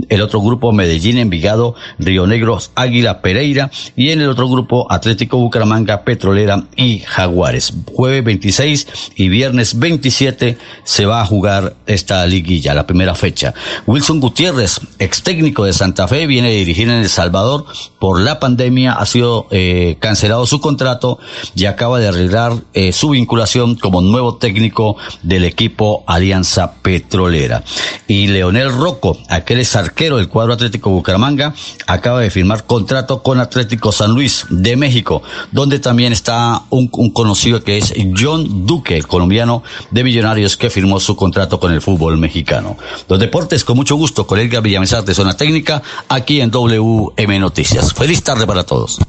el 0.10 0.22
otro 0.22 0.42
grupo 0.42 0.72
Medellín, 0.72 1.18
Envigado, 1.18 1.76
Río 1.98 2.28
Negro, 2.28 2.60
Águila, 2.76 3.22
Pereira 3.22 3.72
y 3.96 4.12
en 4.12 4.22
el 4.22 4.30
otro 4.30 4.48
grupo 4.48 4.92
Atlético 4.92 5.38
Bucaramanga 5.38 5.63
Manga 5.66 6.04
Petrolera 6.04 6.64
y 6.76 7.00
Jaguares. 7.00 7.74
Jueves 7.92 8.24
26 8.24 8.88
y 9.16 9.30
viernes 9.30 9.80
27 9.80 10.58
se 10.84 11.06
va 11.06 11.22
a 11.22 11.26
jugar 11.26 11.76
esta 11.86 12.26
liguilla, 12.26 12.74
la 12.74 12.88
primera 12.88 13.16
fecha. 13.16 13.54
Wilson 13.86 14.20
Gutiérrez, 14.20 14.80
ex 15.00 15.24
técnico 15.24 15.66
de 15.66 15.74
Santa 15.74 16.08
Fe, 16.08 16.28
viene 16.28 16.50
a 16.50 16.52
dirigir 16.52 16.90
en 16.90 16.96
El 16.96 17.10
Salvador. 17.10 17.66
Por 18.00 18.20
la 18.20 18.40
pandemia 18.40 18.94
ha 18.94 19.06
sido 19.06 19.48
eh, 19.52 19.98
cancelado 20.00 20.46
su 20.46 20.60
contrato 20.60 21.20
y 21.56 21.66
acaba 21.66 22.00
de 22.00 22.08
arreglar 22.08 22.54
eh, 22.74 22.92
su 22.94 23.10
vinculación 23.10 23.76
como 23.76 24.02
nuevo 24.02 24.36
técnico 24.36 24.98
del 25.22 25.46
equipo 25.46 26.04
Alianza 26.08 26.74
Petrolera. 26.82 27.64
Y 28.08 28.28
Leonel 28.28 28.72
Rocco, 28.72 29.18
aquel 29.30 29.60
es 29.60 29.76
arquero 29.76 30.18
del 30.18 30.30
cuadro 30.30 30.54
Atlético 30.54 30.90
Bucaramanga, 30.90 31.54
acaba 31.88 32.22
de 32.22 32.30
firmar 32.30 32.66
contrato 32.66 33.24
con 33.24 33.40
Atlético 33.40 33.92
San 33.92 34.12
Luis 34.12 34.46
de 34.50 34.76
México, 34.76 35.24
donde 35.54 35.80
también 35.80 36.12
está 36.12 36.64
un, 36.70 36.88
conocido 36.88 37.64
que 37.64 37.78
es 37.78 37.94
John 38.18 38.66
Duque, 38.66 38.98
el 38.98 39.08
colombiano 39.08 39.64
de 39.92 40.04
Millonarios 40.04 40.58
que 40.58 40.70
firmó 40.70 41.00
su 41.00 41.16
contrato 41.16 41.60
con 41.60 41.72
el 41.72 41.82
fútbol 41.82 42.18
mexicano. 42.18 42.76
Los 43.08 43.20
deportes, 43.20 43.64
con 43.64 43.78
mucho 43.78 43.96
gusto, 43.96 44.28
con 44.28 44.40
Edgar 44.40 44.62
Villamizar 44.62 45.04
de 45.06 45.14
Zona 45.14 45.38
Técnica, 45.38 45.82
aquí 46.10 46.42
en 46.42 46.52
WM 46.52 47.40
Noticias. 47.40 47.94
Feliz 47.94 48.24
tarde 48.24 48.46
para 48.46 48.64
todos. 48.64 49.00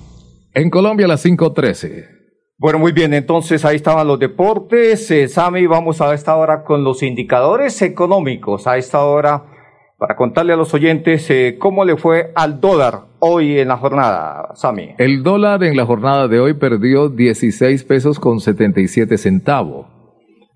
En 0.52 0.70
Colombia, 0.70 1.06
a 1.06 1.08
las 1.08 1.24
5.13. 1.24 2.14
Bueno, 2.56 2.78
muy 2.78 2.92
bien, 2.92 3.12
entonces 3.14 3.64
ahí 3.64 3.76
estaban 3.76 4.06
los 4.06 4.18
deportes. 4.18 5.10
Eh, 5.10 5.28
Sami, 5.28 5.66
vamos 5.66 6.00
a 6.00 6.14
esta 6.14 6.36
hora 6.36 6.62
con 6.62 6.84
los 6.84 7.02
indicadores 7.02 7.82
económicos. 7.82 8.68
A 8.68 8.76
esta 8.76 9.04
hora 9.04 9.53
para 9.98 10.16
contarle 10.16 10.52
a 10.52 10.56
los 10.56 10.74
oyentes 10.74 11.30
eh, 11.30 11.56
cómo 11.58 11.84
le 11.84 11.96
fue 11.96 12.32
al 12.34 12.60
dólar 12.60 13.02
hoy 13.20 13.58
en 13.58 13.68
la 13.68 13.76
jornada, 13.76 14.50
Sami. 14.54 14.90
El 14.98 15.22
dólar 15.22 15.62
en 15.64 15.76
la 15.76 15.86
jornada 15.86 16.28
de 16.28 16.40
hoy 16.40 16.54
perdió 16.54 17.08
16 17.08 17.84
pesos 17.84 18.18
con 18.18 18.40
77 18.40 19.16
centavos. 19.18 19.86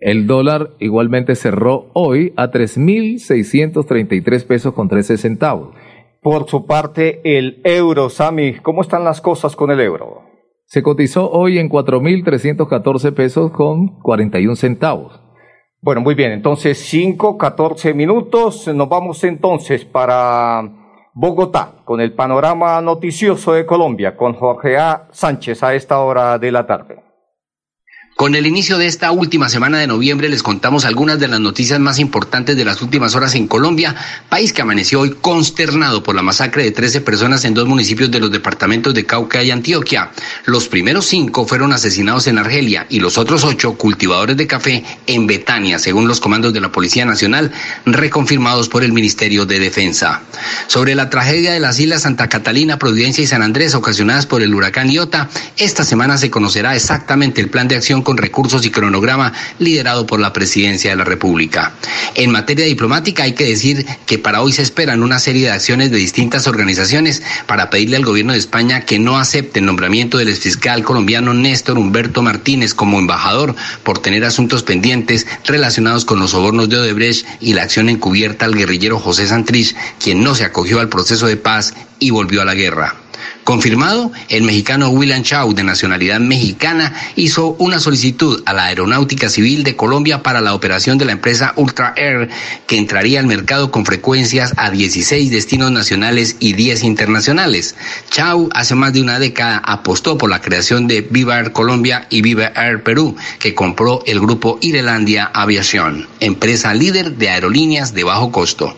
El 0.01 0.27
dólar 0.27 0.71
igualmente 0.79 1.35
cerró 1.35 1.87
hoy 1.93 2.33
a 2.37 2.51
3.633 2.51 4.47
pesos 4.47 4.75
con 4.75 4.89
13 4.89 5.17
centavos. 5.17 5.75
Por 6.23 6.49
su 6.49 6.67
parte, 6.67 7.21
el 7.25 7.61
euro, 7.65 8.11
Sami, 8.11 8.55
¿cómo 8.55 8.83
están 8.83 9.05
las 9.05 9.21
cosas 9.21 9.57
con 9.57 9.71
el 9.71 9.81
euro? 9.81 10.23
Se 10.67 10.83
cotizó 10.83 11.31
hoy 11.31 11.59
en 11.59 11.71
4.314 11.71 13.15
pesos 13.15 13.51
con 13.53 14.01
41 14.01 14.57
centavos. 14.57 15.21
Bueno, 15.81 16.01
muy 16.01 16.17
bien, 16.17 16.33
entonces 16.33 16.77
5, 16.77 17.39
14 17.39 17.95
minutos. 17.95 18.67
Nos 18.67 18.89
vamos 18.89 19.23
entonces 19.23 19.85
para 19.85 20.69
Bogotá 21.15 21.75
con 21.85 22.01
el 22.01 22.15
panorama 22.15 22.81
noticioso 22.81 23.53
de 23.53 23.65
Colombia 23.65 24.17
con 24.17 24.35
Jorge 24.35 24.77
A. 24.77 25.07
Sánchez 25.13 25.63
a 25.63 25.75
esta 25.75 26.01
hora 26.01 26.37
de 26.37 26.51
la 26.51 26.67
tarde. 26.67 27.08
Con 28.19 28.35
el 28.35 28.49
inicio 28.49 28.79
de 28.79 28.89
esta 28.89 29.13
última 29.13 29.49
semana 29.49 29.79
de 29.79 29.87
noviembre 29.87 30.29
les 30.29 30.43
contamos 30.43 30.85
algunas 30.85 31.21
de 31.21 31.29
las 31.29 31.39
noticias 31.39 31.79
más 31.79 32.01
importantes 32.01 32.57
de 32.57 32.65
las 32.65 32.83
últimas 32.83 33.15
horas 33.15 33.37
en 33.37 33.47
Colombia, 33.47 33.95
país 34.29 34.53
que 34.53 34.61
amaneció 34.61 34.99
hoy 35.03 35.15
consternado 35.21 36.03
por 36.03 36.17
la 36.17 36.23
masacre 36.23 36.65
de 36.65 36.73
13 36.73 37.01
personas 37.03 37.45
en 37.45 37.55
dos 37.55 37.69
municipios 37.69 38.11
de 38.11 38.19
los 38.19 38.33
departamentos 38.33 38.93
de 38.93 39.07
Cauca 39.07 39.45
y 39.45 39.53
Antioquia. 39.53 40.11
Los 40.47 40.67
primeros 40.67 41.07
cinco 41.07 41.47
fueron 41.47 41.73
asesinados 41.73 42.27
en 42.27 42.39
Argelia 42.39 42.89
y 42.91 42.99
los 42.99 43.19
otros 43.19 43.45
ocho 43.45 43.75
cultivadores 43.75 44.37
de 44.37 44.49
café 44.49 44.83
en 45.07 45.29
Betania, 45.29 45.79
según 45.79 46.09
los 46.09 46.19
comandos 46.19 46.53
de 46.53 46.61
la 46.61 46.73
Policía 46.73 47.05
Nacional, 47.05 47.53
reconfirmados 47.87 48.69
por 48.69 48.83
el 48.83 48.93
Ministerio 48.93 49.47
de 49.47 49.61
Defensa. 49.61 50.23
Sobre 50.67 50.97
la 50.97 51.09
tragedia 51.09 51.53
de 51.53 51.61
las 51.61 51.79
islas 51.79 52.03
Santa 52.03 52.29
Catalina, 52.29 52.81
Providencia 52.81 53.23
y 53.23 53.29
San 53.29 53.43
Andrés 53.43 53.77
ocasionadas 53.77 54.27
por 54.27 54.43
el 54.43 54.53
huracán 54.57 54.91
Iota, 54.91 55.29
esta 55.57 55.85
semana 55.85 56.19
se 56.19 56.33
conocerá 56.33 56.75
exactamente 56.75 57.41
el 57.41 57.49
plan 57.49 57.69
de 57.69 57.77
acción 57.77 58.03
con 58.09 58.17
recursos 58.17 58.65
y 58.65 58.71
cronograma 58.71 59.35
liderado 59.59 60.07
por 60.07 60.19
la 60.19 60.33
Presidencia 60.33 60.91
de 60.91 60.97
la 60.97 61.05
República. 61.05 61.75
En 62.15 62.31
materia 62.31 62.65
diplomática 62.65 63.25
hay 63.25 63.35
que 63.35 63.45
decir 63.45 63.85
que 64.07 64.19
para 64.19 64.41
hoy 64.41 64.53
se 64.53 64.63
esperan 64.63 65.03
una 65.03 65.19
serie 65.19 65.43
de 65.43 65.51
acciones 65.51 65.91
de 65.91 65.99
distintas 65.99 66.47
organizaciones 66.47 67.23
para 67.47 67.69
pedirle 67.69 67.99
al 67.99 68.07
gobierno 68.07 68.33
de 68.33 68.39
España 68.39 68.87
que 68.87 68.99
no 68.99 69.19
acepte 69.19 69.59
el 69.59 69.67
nombramiento 69.67 70.17
del 70.17 70.31
exfiscal 70.31 70.85
colombiano 70.85 71.35
Néstor 71.35 71.77
Humberto 71.77 72.23
Martínez 72.23 72.73
como 72.73 72.99
embajador 72.99 73.55
por 73.83 73.99
tener 73.99 74.25
asuntos 74.25 74.63
pendientes 74.63 75.27
relacionados 75.45 76.07
con 76.07 76.19
los 76.19 76.31
sobornos 76.31 76.71
de 76.71 76.79
Odebrecht 76.79 77.27
y 77.41 77.53
la 77.53 77.65
acción 77.65 77.91
encubierta 77.91 78.47
al 78.47 78.55
guerrillero 78.55 78.99
José 78.99 79.27
Santrich, 79.27 79.77
quien 80.03 80.25
no 80.25 80.35
se 80.35 80.47
acogió 80.47 80.81
al 80.81 80.89
proceso 80.89 81.27
de 81.27 81.37
paz 81.37 81.75
y 81.99 82.09
volvió 82.09 82.41
a 82.41 82.47
la 82.47 82.55
guerra. 82.55 82.95
Confirmado, 83.49 84.13
el 84.29 84.43
mexicano 84.43 84.91
William 84.91 85.23
Chau, 85.23 85.55
de 85.55 85.65
nacionalidad 85.65 86.21
mexicana, 86.21 86.93
hizo 87.17 87.57
una 87.59 87.81
solicitud 87.81 88.43
a 88.45 88.53
la 88.53 88.67
Aeronáutica 88.67 89.31
Civil 89.31 89.65
de 89.65 89.75
Colombia 89.75 90.23
para 90.23 90.43
la 90.43 90.53
operación 90.53 90.99
de 90.99 91.07
la 91.07 91.13
empresa 91.13 91.55
Ultra 91.57 91.95
Air, 91.97 92.29
que 92.67 92.77
entraría 92.77 93.21
al 93.21 93.27
mercado 93.27 93.71
con 93.71 93.87
frecuencias 93.87 94.53
a 94.59 94.71
16 94.71 95.31
destinos 95.31 95.73
nacionales 95.73 96.37
y 96.41 96.53
10 96.53 96.85
internacionales. 96.85 97.75
Chau 98.11 98.51
hace 98.53 98.75
más 98.75 98.93
de 98.93 99.01
una 99.01 99.19
década 99.19 99.63
apostó 99.65 100.19
por 100.19 100.29
la 100.29 100.43
creación 100.43 100.87
de 100.87 101.01
Viva 101.01 101.39
Air 101.39 101.53
Colombia 101.53 102.07
y 102.11 102.21
Viva 102.21 102.53
Air 102.55 102.83
Perú, 102.83 103.17
que 103.39 103.55
compró 103.55 104.03
el 104.05 104.21
grupo 104.21 104.59
Irelandia 104.61 105.25
Aviación, 105.25 106.07
empresa 106.21 106.75
líder 106.75 107.13
de 107.13 107.31
aerolíneas 107.31 107.95
de 107.95 108.05
bajo 108.05 108.31
costo. 108.31 108.77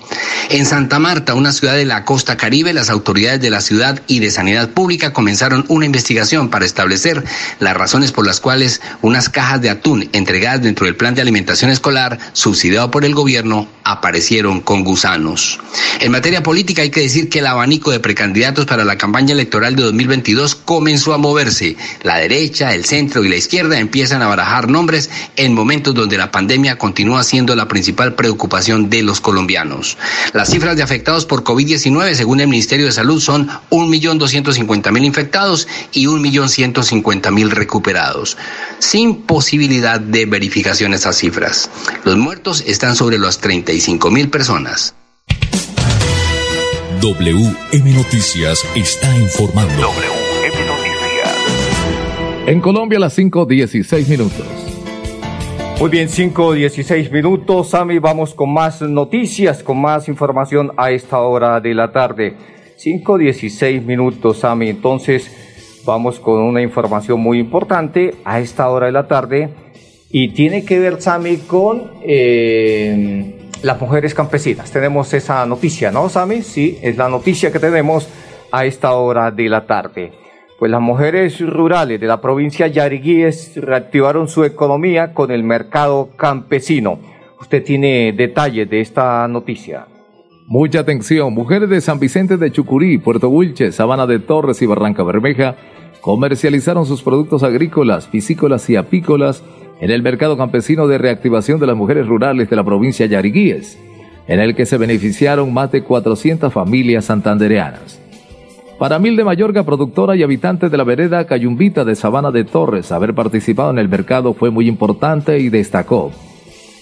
En 0.48 0.64
Santa 0.64 1.00
Marta, 1.00 1.34
una 1.34 1.50
ciudad 1.52 1.74
de 1.74 1.84
la 1.84 2.04
costa 2.04 2.36
caribe, 2.36 2.72
las 2.72 2.90
autoridades 2.90 3.40
de 3.40 3.50
la 3.50 3.60
ciudad 3.60 4.00
y 4.06 4.20
de 4.20 4.30
Sanidad 4.30 4.60
Pública 4.69 5.12
comenzaron 5.12 5.64
una 5.69 5.87
investigación 5.87 6.50
para 6.50 6.64
establecer 6.64 7.25
las 7.59 7.76
razones 7.76 8.12
por 8.12 8.26
las 8.26 8.40
cuales 8.40 8.81
unas 9.02 9.29
cajas 9.29 9.61
de 9.61 9.71
atún 9.71 10.09
entregadas 10.12 10.62
dentro 10.62 10.87
del 10.87 10.97
plan 10.97 11.14
de 11.14 11.23
alimentación 11.23 11.71
escolar 11.71 12.19
subsidiado 12.33 12.90
por 12.90 13.05
el 13.05 13.14
gobierno 13.14 13.69
aparecieron 13.85 14.61
con 14.61 14.85
gusanos. 14.85 15.59
En 16.00 16.12
materia 16.12 16.43
política 16.43 16.83
hay 16.83 16.90
que 16.90 17.00
decir 17.00 17.29
que 17.29 17.40
el 17.40 17.47
abanico 17.47 17.90
de 17.90 18.00
precandidatos 18.00 18.67
para 18.67 18.85
la 18.85 18.99
campaña 18.99 19.33
electoral 19.33 19.75
de 19.76 19.83
2022 19.83 20.55
comenzó 20.55 21.12
a 21.12 21.19
moverse. 21.19 21.76
La 22.02 22.19
derecha, 22.19 22.75
el 22.75 22.85
centro 22.85 23.25
y 23.25 23.29
la 23.29 23.37
izquierda 23.37 23.79
empiezan 23.79 24.23
a 24.23 24.29
barajar 24.29 24.69
nombres 24.69 25.11
en 25.37 25.55
momentos 25.55 25.95
donde 25.95 26.19
la 26.19 26.31
pandemia 26.31 26.79
continúa 26.79 27.25
siendo 27.25 27.57
la 27.57 27.69
principal 27.69 28.14
preocupación 28.14 28.90
de 28.90 29.02
los 29.02 29.21
colombianos. 29.21 29.99
Las 30.33 30.50
cifras 30.50 30.76
de 30.76 30.83
afectados 30.83 31.26
por 31.26 31.45
COVID-19 31.45 32.14
según 32.14 32.40
el 32.40 32.49
Ministerio 32.49 32.87
de 32.87 32.93
Salud 32.93 33.21
son 33.21 33.49
1.250.000 34.59 35.04
infectados 35.04 35.69
y 35.92 36.07
1.150.000 36.07 37.50
recuperados, 37.50 38.37
sin 38.78 39.23
posibilidad 39.23 40.00
de 40.00 40.26
verificación 40.26 40.95
esas 40.95 41.16
cifras. 41.16 41.71
Los 42.04 42.16
muertos 42.16 42.62
están 42.66 42.97
sobre 42.97 43.19
los 43.19 43.38
30 43.38 43.73
mil 44.11 44.30
personas. 44.30 44.95
WM 47.00 47.95
Noticias 47.95 48.66
está 48.75 49.16
informando. 49.16 49.73
WM 49.73 50.66
Noticias. 50.66 51.37
En 52.47 52.61
Colombia 52.61 52.99
a 52.99 53.00
las 53.00 53.16
5.16 53.16 54.09
minutos. 54.09 54.47
Muy 55.80 55.88
bien, 55.88 56.09
5.16 56.09 57.11
minutos. 57.11 57.70
Sami, 57.70 57.98
vamos 57.98 58.35
con 58.35 58.53
más 58.53 58.83
noticias, 58.83 59.62
con 59.62 59.81
más 59.81 60.09
información 60.09 60.72
a 60.77 60.90
esta 60.90 61.20
hora 61.20 61.59
de 61.59 61.72
la 61.74 61.90
tarde. 61.90 62.37
5.16 62.83 63.83
minutos, 63.83 64.38
Sami. 64.38 64.71
Entonces, 64.71 65.31
vamos 65.85 66.19
con 66.19 66.40
una 66.43 66.62
información 66.62 67.21
muy 67.21 67.38
importante 67.38 68.14
a 68.25 68.40
esta 68.40 68.71
hora 68.71 68.87
de 68.87 68.93
la 68.93 69.07
tarde. 69.07 69.51
Y 70.11 70.31
tiene 70.31 70.64
que 70.64 70.79
ver, 70.79 71.01
Sami, 71.03 71.37
con 71.37 71.90
eh, 72.03 73.51
las 73.62 73.81
mujeres 73.81 74.14
campesinas. 74.14 74.71
Tenemos 74.71 75.12
esa 75.12 75.45
noticia, 75.45 75.93
¿no, 75.93 76.09
Sami? 76.09 76.40
Sí, 76.40 76.79
es 76.81 76.97
la 76.97 77.11
noticia 77.11 77.53
que 77.53 77.59
tenemos 77.59 78.09
a 78.51 78.64
esta 78.64 78.93
hora 78.93 79.31
de 79.31 79.49
la 79.51 79.66
tarde. 79.66 80.12
Pues 80.59 80.71
las 80.71 80.81
mujeres 80.81 81.38
rurales 81.40 82.01
de 82.01 82.07
la 82.07 82.21
provincia 82.21 82.66
de 82.66 82.73
Yariguíes 82.73 83.57
reactivaron 83.57 84.27
su 84.27 84.45
economía 84.45 85.12
con 85.12 85.31
el 85.31 85.43
mercado 85.43 86.11
campesino. 86.16 86.99
Usted 87.40 87.62
tiene 87.62 88.12
detalles 88.12 88.69
de 88.69 88.81
esta 88.81 89.27
noticia. 89.29 89.87
Mucha 90.50 90.80
atención, 90.80 91.32
mujeres 91.32 91.70
de 91.70 91.80
San 91.80 92.00
Vicente 92.00 92.36
de 92.36 92.50
Chucurí, 92.50 92.98
Puerto 92.98 93.28
Wilche, 93.28 93.70
Sabana 93.70 94.08
de 94.08 94.18
Torres 94.18 94.60
y 94.62 94.66
Barranca 94.66 95.04
Bermeja 95.04 95.54
comercializaron 96.00 96.86
sus 96.86 97.04
productos 97.04 97.44
agrícolas, 97.44 98.08
piscícolas 98.08 98.68
y 98.68 98.74
apícolas 98.74 99.44
en 99.80 99.92
el 99.92 100.02
mercado 100.02 100.36
campesino 100.36 100.88
de 100.88 100.98
reactivación 100.98 101.60
de 101.60 101.68
las 101.68 101.76
mujeres 101.76 102.08
rurales 102.08 102.50
de 102.50 102.56
la 102.56 102.64
provincia 102.64 103.06
de 103.06 103.12
Yariguíes, 103.12 103.78
en 104.26 104.40
el 104.40 104.56
que 104.56 104.66
se 104.66 104.76
beneficiaron 104.76 105.54
más 105.54 105.70
de 105.70 105.84
400 105.84 106.52
familias 106.52 107.04
santandereanas. 107.04 108.00
Para 108.76 108.98
Mil 108.98 109.14
de 109.14 109.22
Mayorga, 109.22 109.62
productora 109.62 110.16
y 110.16 110.24
habitante 110.24 110.68
de 110.68 110.76
la 110.76 110.82
vereda 110.82 111.26
Cayumbita 111.26 111.84
de 111.84 111.94
Sabana 111.94 112.32
de 112.32 112.42
Torres, 112.42 112.90
haber 112.90 113.14
participado 113.14 113.70
en 113.70 113.78
el 113.78 113.88
mercado 113.88 114.34
fue 114.34 114.50
muy 114.50 114.66
importante 114.66 115.38
y 115.38 115.48
destacó. 115.48 116.10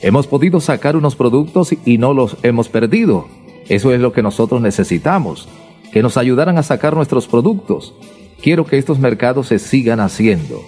Hemos 0.00 0.26
podido 0.26 0.58
sacar 0.58 0.96
unos 0.96 1.16
productos 1.16 1.74
y 1.84 1.98
no 1.98 2.14
los 2.14 2.38
hemos 2.42 2.70
perdido. 2.70 3.26
Eso 3.68 3.92
es 3.92 4.00
lo 4.00 4.12
que 4.12 4.22
nosotros 4.22 4.60
necesitamos, 4.60 5.48
que 5.92 6.02
nos 6.02 6.16
ayudaran 6.16 6.58
a 6.58 6.62
sacar 6.62 6.94
nuestros 6.94 7.26
productos. 7.28 7.94
Quiero 8.42 8.64
que 8.64 8.78
estos 8.78 8.98
mercados 8.98 9.48
se 9.48 9.58
sigan 9.58 10.00
haciendo. 10.00 10.62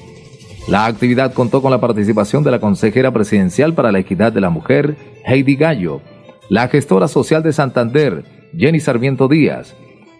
La 0.68 0.86
actividad 0.86 1.32
contó 1.32 1.62
con 1.62 1.70
la 1.70 1.80
participación 1.80 2.44
de 2.44 2.50
la 2.50 2.60
consejera 2.60 3.12
presidencial 3.12 3.74
para 3.74 3.92
la 3.92 3.98
equidad 4.00 4.32
de 4.32 4.40
la 4.40 4.50
mujer, 4.50 4.96
Heidi 5.24 5.56
Gallo, 5.56 6.00
la 6.48 6.68
gestora 6.68 7.08
social 7.08 7.42
de 7.42 7.52
Santander, 7.52 8.24
Jenny 8.56 8.80
Sarmiento 8.80 9.28
Díaz, 9.28 9.74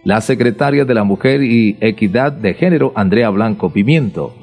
la 0.05 0.21
secretaria 0.21 0.85
de 0.85 0.95
la 0.95 1.05
Mujer 1.05 1.43
y 1.43 1.77
Equidad 1.81 2.33
de 2.33 2.55
Género, 2.55 2.93
Andrea 2.95 3.29
Blanco 3.31 3.71
Pimiento, 3.71 4.35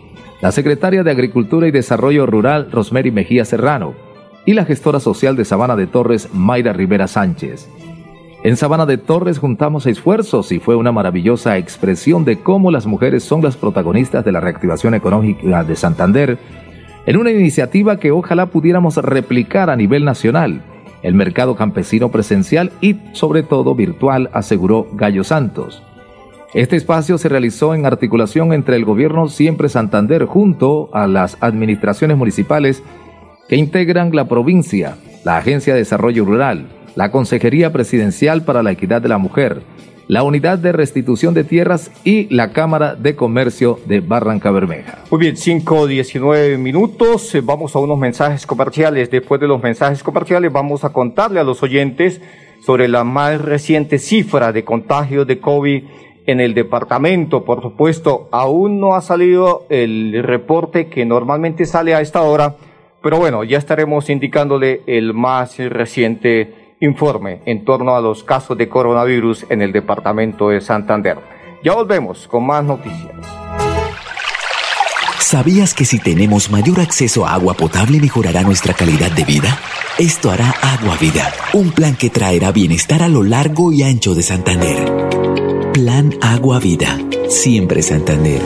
la 0.41 0.51
secretaria 0.51 1.03
de 1.03 1.11
Agricultura 1.11 1.67
y 1.67 1.71
Desarrollo 1.71 2.25
Rural, 2.25 2.69
Rosemary 2.71 3.11
Mejía 3.11 3.43
Serrano, 3.43 3.95
y 4.45 4.53
la 4.53 4.65
gestora 4.65 4.99
social 4.99 5.35
de 5.35 5.45
Sabana 5.45 5.75
de 5.75 5.87
Torres, 5.87 6.29
Mayra 6.31 6.73
Rivera 6.73 7.07
Sánchez. 7.07 7.67
En 8.47 8.55
Sabana 8.55 8.85
de 8.85 8.97
Torres 8.97 9.39
juntamos 9.39 9.87
esfuerzos 9.87 10.53
y 10.53 10.59
fue 10.59 10.77
una 10.77 10.93
maravillosa 10.93 11.57
expresión 11.57 12.23
de 12.23 12.39
cómo 12.39 12.71
las 12.71 12.85
mujeres 12.85 13.25
son 13.25 13.41
las 13.41 13.57
protagonistas 13.57 14.23
de 14.23 14.31
la 14.31 14.39
reactivación 14.39 14.93
económica 14.93 15.65
de 15.65 15.75
Santander, 15.75 16.37
en 17.05 17.17
una 17.17 17.29
iniciativa 17.29 17.99
que 17.99 18.11
ojalá 18.11 18.45
pudiéramos 18.45 18.95
replicar 18.95 19.69
a 19.69 19.75
nivel 19.75 20.05
nacional, 20.05 20.61
el 21.03 21.13
mercado 21.13 21.57
campesino 21.57 22.09
presencial 22.09 22.71
y 22.79 22.95
sobre 23.11 23.43
todo 23.43 23.75
virtual, 23.75 24.29
aseguró 24.31 24.87
Gallo 24.93 25.25
Santos. 25.25 25.83
Este 26.53 26.77
espacio 26.77 27.17
se 27.17 27.27
realizó 27.27 27.75
en 27.75 27.85
articulación 27.85 28.53
entre 28.53 28.77
el 28.77 28.85
gobierno 28.85 29.27
Siempre 29.27 29.67
Santander 29.67 30.23
junto 30.23 30.89
a 30.93 31.05
las 31.07 31.35
administraciones 31.41 32.15
municipales 32.15 32.81
que 33.49 33.57
integran 33.57 34.15
la 34.15 34.29
provincia, 34.29 34.95
la 35.25 35.35
Agencia 35.35 35.73
de 35.73 35.79
Desarrollo 35.79 36.23
Rural, 36.23 36.76
la 36.97 37.11
Consejería 37.11 37.71
Presidencial 37.71 38.43
para 38.43 38.63
la 38.63 38.71
Equidad 38.71 39.03
de 39.03 39.07
la 39.07 39.19
Mujer, 39.19 39.61
la 40.07 40.23
Unidad 40.23 40.57
de 40.57 40.71
Restitución 40.71 41.35
de 41.35 41.43
Tierras 41.43 41.91
y 42.03 42.33
la 42.33 42.53
Cámara 42.53 42.95
de 42.95 43.15
Comercio 43.15 43.79
de 43.85 43.99
Barranca 43.99 44.49
Bermeja. 44.49 45.03
Muy 45.11 45.19
bien, 45.19 45.35
5.19 45.35 46.57
minutos. 46.57 47.35
Eh, 47.35 47.41
Vamos 47.41 47.75
a 47.75 47.79
unos 47.79 47.99
mensajes 47.99 48.47
comerciales. 48.47 49.11
Después 49.11 49.39
de 49.39 49.47
los 49.47 49.61
mensajes 49.61 50.01
comerciales 50.01 50.51
vamos 50.51 50.83
a 50.83 50.89
contarle 50.91 51.39
a 51.39 51.43
los 51.43 51.61
oyentes 51.61 52.19
sobre 52.65 52.87
la 52.87 53.03
más 53.03 53.39
reciente 53.41 53.99
cifra 53.99 54.51
de 54.51 54.63
contagios 54.63 55.27
de 55.27 55.39
COVID 55.39 55.83
en 56.25 56.39
el 56.39 56.55
departamento. 56.55 57.45
Por 57.45 57.61
supuesto, 57.61 58.27
aún 58.31 58.79
no 58.79 58.95
ha 58.95 59.01
salido 59.01 59.67
el 59.69 60.23
reporte 60.23 60.87
que 60.87 61.05
normalmente 61.05 61.67
sale 61.67 61.93
a 61.93 62.01
esta 62.01 62.23
hora, 62.23 62.55
pero 63.03 63.19
bueno, 63.19 63.43
ya 63.43 63.59
estaremos 63.59 64.09
indicándole 64.09 64.81
el 64.87 65.13
más 65.13 65.59
reciente 65.59 66.66
informe 66.79 67.41
en 67.45 67.65
torno 67.65 67.95
a 67.95 68.01
los 68.01 68.23
casos 68.23 68.57
de 68.57 68.69
coronavirus 68.69 69.45
en 69.49 69.61
el 69.61 69.71
departamento 69.71 70.49
de 70.49 70.61
Santander. 70.61 71.17
Ya 71.63 71.73
volvemos 71.73 72.27
con 72.27 72.45
más 72.45 72.63
noticias. 72.63 73.13
¿Sabías 75.19 75.73
que 75.73 75.83
si 75.83 75.99
tenemos 75.99 76.49
mayor 76.51 76.79
acceso 76.79 77.25
a 77.25 77.33
agua 77.33 77.53
potable 77.53 77.99
mejorará 77.99 78.43
nuestra 78.43 78.73
calidad 78.73 79.11
de 79.11 79.25
vida? 79.25 79.59
Esto 79.97 80.29
hará 80.29 80.51
Agua 80.61 80.95
Vida, 81.01 81.33
un 81.53 81.71
plan 81.71 81.95
que 81.95 82.09
traerá 82.09 82.51
bienestar 82.51 83.01
a 83.01 83.09
lo 83.09 83.23
largo 83.23 83.71
y 83.71 83.83
ancho 83.83 84.13
de 84.13 84.21
Santander. 84.21 85.07
Plan 85.73 86.13
Agua 86.21 86.59
Vida, 86.59 86.97
siempre 87.29 87.81
Santander. 87.81 88.41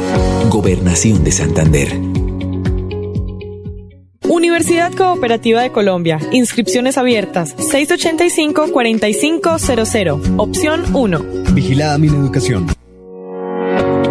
Gobernación 0.49 1.23
de 1.23 1.31
Santander. 1.31 2.20
Universidad 4.61 4.93
Cooperativa 4.95 5.63
de 5.63 5.71
Colombia. 5.71 6.19
Inscripciones 6.31 6.99
abiertas. 6.99 7.57
685-4500. 7.57 10.35
Opción 10.37 10.83
1. 10.93 11.19
Vigilada 11.55 11.97
mi 11.97 12.09
educación. 12.09 12.67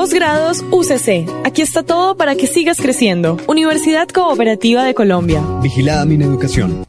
Posgrados 0.00 0.64
UCC. 0.70 1.28
Aquí 1.44 1.60
está 1.60 1.82
todo 1.82 2.16
para 2.16 2.34
que 2.34 2.46
sigas 2.46 2.78
creciendo. 2.78 3.36
Universidad 3.46 4.08
Cooperativa 4.08 4.82
de 4.82 4.94
Colombia. 4.94 5.42
Vigilada 5.60 6.06
mi 6.06 6.14
educación. 6.14 6.86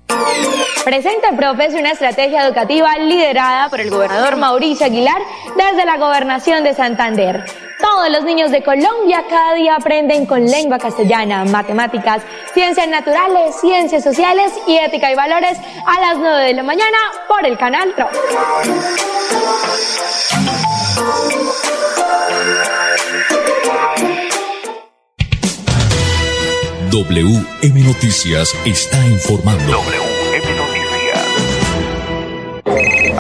Presenta 0.86 1.36
Profes 1.36 1.74
una 1.74 1.92
estrategia 1.92 2.48
educativa 2.48 2.98
liderada 3.00 3.68
por 3.68 3.82
el 3.82 3.90
gobernador 3.90 4.38
Mauricio 4.38 4.86
Aguilar 4.86 5.22
desde 5.58 5.86
la 5.86 5.98
gobernación 5.98 6.64
de 6.64 6.74
Santander. 6.74 7.44
Todos 7.82 8.10
los 8.12 8.24
niños 8.24 8.50
de 8.50 8.64
Colombia 8.64 9.26
cada 9.30 9.56
día 9.56 9.76
aprenden 9.76 10.26
con 10.26 10.46
lengua 10.46 10.80
castellana, 10.80 11.44
matemáticas, 11.44 12.24
ciencias 12.54 12.88
naturales, 12.88 13.60
ciencias 13.60 14.06
sociales 14.06 14.54
y 14.68 14.78
ética 14.78 15.12
y 15.12 15.16
valores 15.16 15.58
a 15.86 16.00
las 16.00 16.18
9 16.18 16.46
de 16.46 16.54
la 16.54 16.64
mañana 16.64 16.98
por 17.28 17.46
el 17.46 17.58
canal 17.58 17.94
TRO. 17.94 18.08
WM 26.92 27.84
Noticias 27.84 28.54
está 28.66 29.04
informando. 29.08 30.11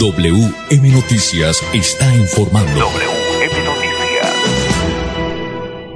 WM 0.00 0.88
Noticias 0.94 1.62
está 1.74 2.06
informando. 2.16 2.72
WM 2.72 3.64
Noticias. 3.66 4.34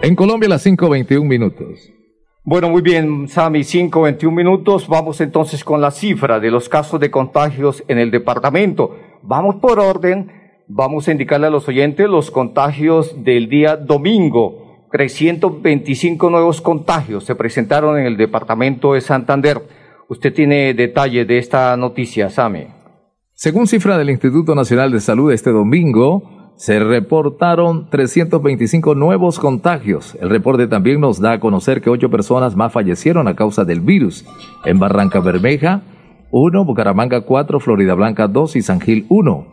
En 0.03 0.15
Colombia 0.15 0.47
las 0.47 0.67
5.21 0.67 1.25
minutos. 1.25 1.91
Bueno, 2.45 2.69
muy 2.69 2.83
bien, 2.83 3.29
Sami, 3.29 3.61
5.21 3.61 4.31
minutos. 4.31 4.89
Vamos 4.89 5.23
entonces 5.23 5.65
con 5.65 5.81
la 5.81 5.91
cifra 5.91 6.39
de 6.39 6.51
los 6.51 6.69
casos 6.69 7.01
de 7.01 7.11
contagios 7.11 7.83
en 7.89 7.97
el 7.97 8.11
departamento. 8.11 8.95
Vamos 9.23 9.55
por 9.55 9.81
orden. 9.81 10.31
Vamos 10.69 11.09
a 11.09 11.13
indicarle 11.13 11.47
a 11.47 11.51
los 11.51 11.67
oyentes 11.67 12.07
los 12.07 12.31
contagios 12.31 13.25
del 13.25 13.49
día 13.49 13.77
domingo. 13.79 14.87
325 14.93 16.29
nuevos 16.29 16.61
contagios 16.61 17.25
se 17.25 17.35
presentaron 17.37 17.99
en 17.99 18.05
el 18.05 18.19
departamento 18.19 18.93
de 18.93 19.01
Santander. 19.01 19.63
Usted 20.11 20.35
tiene 20.35 20.75
detalle 20.75 21.25
de 21.25 21.39
esta 21.39 21.75
noticia, 21.79 22.29
Sami. 22.29 22.84
Según 23.37 23.67
cifra 23.67 23.99
del 23.99 24.11
Instituto 24.11 24.55
Nacional 24.55 24.93
de 24.93 25.01
Salud 25.01 25.33
este 25.33 25.51
domingo, 25.51 26.53
se 26.57 26.79
reportaron 26.79 27.91
325 27.91 28.95
nuevos 28.95 29.41
contagios. 29.41 30.17
El 30.21 30.31
reporte 30.31 30.69
también 30.69 31.01
nos 31.01 31.21
da 31.21 31.33
a 31.33 31.41
conocer 31.41 31.81
que 31.81 31.91
ocho 31.91 32.11
personas 32.11 32.55
más 32.55 32.73
fallecieron 32.73 33.27
a 33.27 33.35
causa 33.35 33.65
del 33.65 33.81
virus. 33.81 34.25
En 34.65 34.79
Barranca 34.79 35.19
Bermeja, 35.19 35.83
1, 36.31 36.65
Bucaramanga 36.65 37.23
4, 37.23 37.59
Florida 37.59 37.95
Blanca 37.95 38.29
2 38.29 38.55
y 38.55 38.63
San 38.63 38.81
Gil 38.81 39.05
1. 39.09 39.47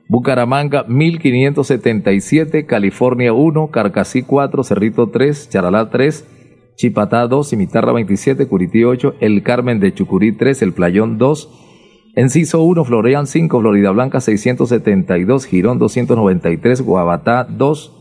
Bucaramanga 0.08 0.86
1577, 0.88 2.66
California 2.66 3.34
1, 3.34 3.72
Carcasí 3.72 4.24
4, 4.24 4.64
Cerrito 4.64 5.10
3, 5.10 5.50
Charalá 5.50 5.90
3, 5.90 6.26
Chipatá 6.78 7.28
2, 7.28 7.50
Cimitarra 7.50 7.92
27, 7.92 8.48
Curití 8.48 8.86
8, 8.86 9.16
El 9.20 9.44
Carmen 9.44 9.82
de 9.82 9.94
Chucurí 9.94 10.32
3, 10.32 10.62
El 10.62 10.72
Playón 10.72 11.18
2, 11.18 11.50
Enciso 12.16 12.64
1, 12.64 12.86
Florean 12.86 13.28
5, 13.28 13.60
Florida 13.60 13.92
Blanca 13.92 14.22
672, 14.22 15.44
Girón 15.44 15.78
293, 15.78 16.84
Guabatá 16.84 17.44
2, 17.44 17.92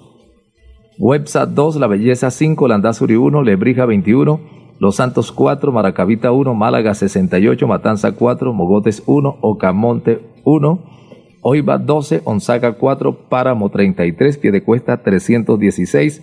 Websat 1.00 1.48
2, 1.48 1.74
La 1.74 1.88
Belleza 1.88 2.30
5, 2.30 2.68
Landazuri 2.68 3.16
1, 3.16 3.42
Lebrija 3.42 3.84
21, 3.84 4.58
los 4.78 4.96
Santos 4.96 5.32
4, 5.32 5.72
Maracavita 5.72 6.30
1, 6.30 6.54
Málaga 6.54 6.94
68, 6.94 7.66
Matanza 7.66 8.12
4, 8.12 8.52
Mogotes 8.52 9.02
1, 9.06 9.38
Ocamonte 9.40 10.20
1, 10.44 10.78
Oiva 11.42 11.78
12, 11.78 12.22
Onzaga 12.24 12.72
4, 12.72 13.28
Páramo 13.28 13.70
33, 13.70 14.38
Piedecuesta 14.38 15.02
316, 15.02 16.22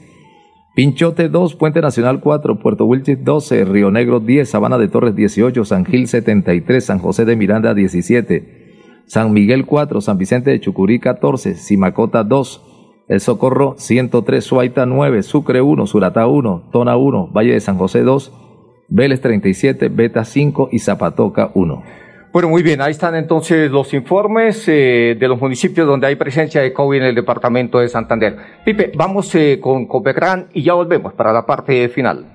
Pinchote 0.75 1.29
2, 1.29 1.55
Puente 1.55 1.81
Nacional 1.81 2.19
4, 2.19 2.59
Puerto 2.59 2.85
Wilches 2.85 3.23
12, 3.23 3.65
Río 3.65 3.91
Negro 3.91 4.19
10, 4.19 4.49
Sabana 4.49 4.77
de 4.77 4.87
Torres 4.87 5.15
18, 5.15 5.63
San 5.65 5.85
Gil 5.85 6.07
73, 6.07 6.83
San 6.83 6.99
José 6.99 7.25
de 7.25 7.35
Miranda 7.35 7.73
17, 7.73 9.03
San 9.05 9.33
Miguel 9.33 9.65
4, 9.65 10.01
San 10.01 10.17
Vicente 10.17 10.51
de 10.51 10.59
Chucurí 10.59 10.99
14, 10.99 11.55
Simacota 11.55 12.23
2, 12.23 12.61
El 13.07 13.19
Socorro 13.19 13.75
103, 13.77 14.43
Suaita 14.43 14.85
9, 14.85 15.23
Sucre 15.23 15.61
1, 15.61 15.87
Suratá 15.87 16.27
1, 16.27 16.69
Tona 16.71 16.97
1, 16.97 17.29
Valle 17.31 17.53
de 17.53 17.59
San 17.61 17.77
José 17.77 18.01
2, 18.01 18.44
Vélez 18.87 19.21
37, 19.21 19.89
Beta 19.89 20.23
5 20.23 20.69
y 20.71 20.79
Zapatoca 20.79 21.51
1. 21.53 21.83
Bueno, 22.31 22.49
muy 22.49 22.63
bien, 22.63 22.81
ahí 22.81 22.91
están 22.91 23.15
entonces 23.15 23.71
los 23.71 23.93
informes 23.93 24.67
eh, 24.67 25.15
de 25.17 25.27
los 25.27 25.39
municipios 25.39 25.87
donde 25.87 26.07
hay 26.07 26.15
presencia 26.15 26.61
de 26.61 26.73
COVID 26.73 26.97
en 26.97 27.05
el 27.05 27.15
departamento 27.15 27.79
de 27.79 27.87
Santander. 27.87 28.35
Pipe, 28.65 28.91
vamos 28.93 29.33
eh, 29.35 29.59
con 29.61 29.85
Copecran 29.85 30.47
y 30.51 30.63
ya 30.63 30.73
volvemos 30.73 31.13
para 31.13 31.31
la 31.31 31.45
parte 31.45 31.87
final. 31.87 32.34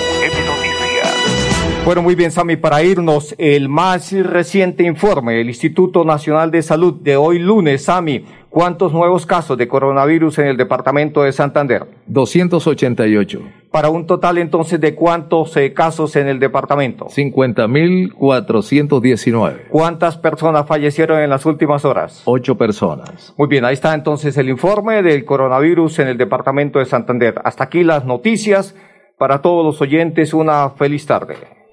Bueno, 1.83 2.03
muy 2.03 2.13
bien, 2.13 2.29
Sami, 2.29 2.57
para 2.57 2.83
irnos, 2.83 3.33
el 3.39 3.67
más 3.67 4.11
reciente 4.11 4.83
informe 4.83 5.33
del 5.33 5.47
Instituto 5.47 6.05
Nacional 6.05 6.51
de 6.51 6.61
Salud 6.61 7.01
de 7.01 7.17
hoy 7.17 7.39
lunes, 7.39 7.85
Sami, 7.85 8.23
¿cuántos 8.51 8.93
nuevos 8.93 9.25
casos 9.25 9.57
de 9.57 9.67
coronavirus 9.67 10.37
en 10.39 10.45
el 10.45 10.57
departamento 10.57 11.23
de 11.23 11.31
Santander? 11.31 11.87
288. 12.05 13.41
Para 13.71 13.89
un 13.89 14.05
total 14.05 14.37
entonces 14.37 14.79
de 14.79 14.93
cuántos 14.93 15.57
eh, 15.57 15.73
casos 15.73 16.15
en 16.15 16.27
el 16.27 16.39
departamento? 16.39 17.07
50.419. 17.07 19.69
¿Cuántas 19.69 20.19
personas 20.19 20.67
fallecieron 20.67 21.19
en 21.19 21.31
las 21.31 21.47
últimas 21.47 21.83
horas? 21.83 22.21
Ocho 22.25 22.59
personas. 22.59 23.33
Muy 23.37 23.47
bien, 23.47 23.65
ahí 23.65 23.73
está 23.73 23.95
entonces 23.95 24.37
el 24.37 24.49
informe 24.49 25.01
del 25.01 25.25
coronavirus 25.25 25.97
en 25.97 26.09
el 26.09 26.19
departamento 26.19 26.77
de 26.77 26.85
Santander. 26.85 27.41
Hasta 27.43 27.63
aquí 27.63 27.83
las 27.83 28.05
noticias. 28.05 28.75
Para 29.17 29.41
todos 29.41 29.65
los 29.65 29.81
oyentes, 29.81 30.35
una 30.35 30.69
feliz 30.69 31.07
tarde. 31.07 31.60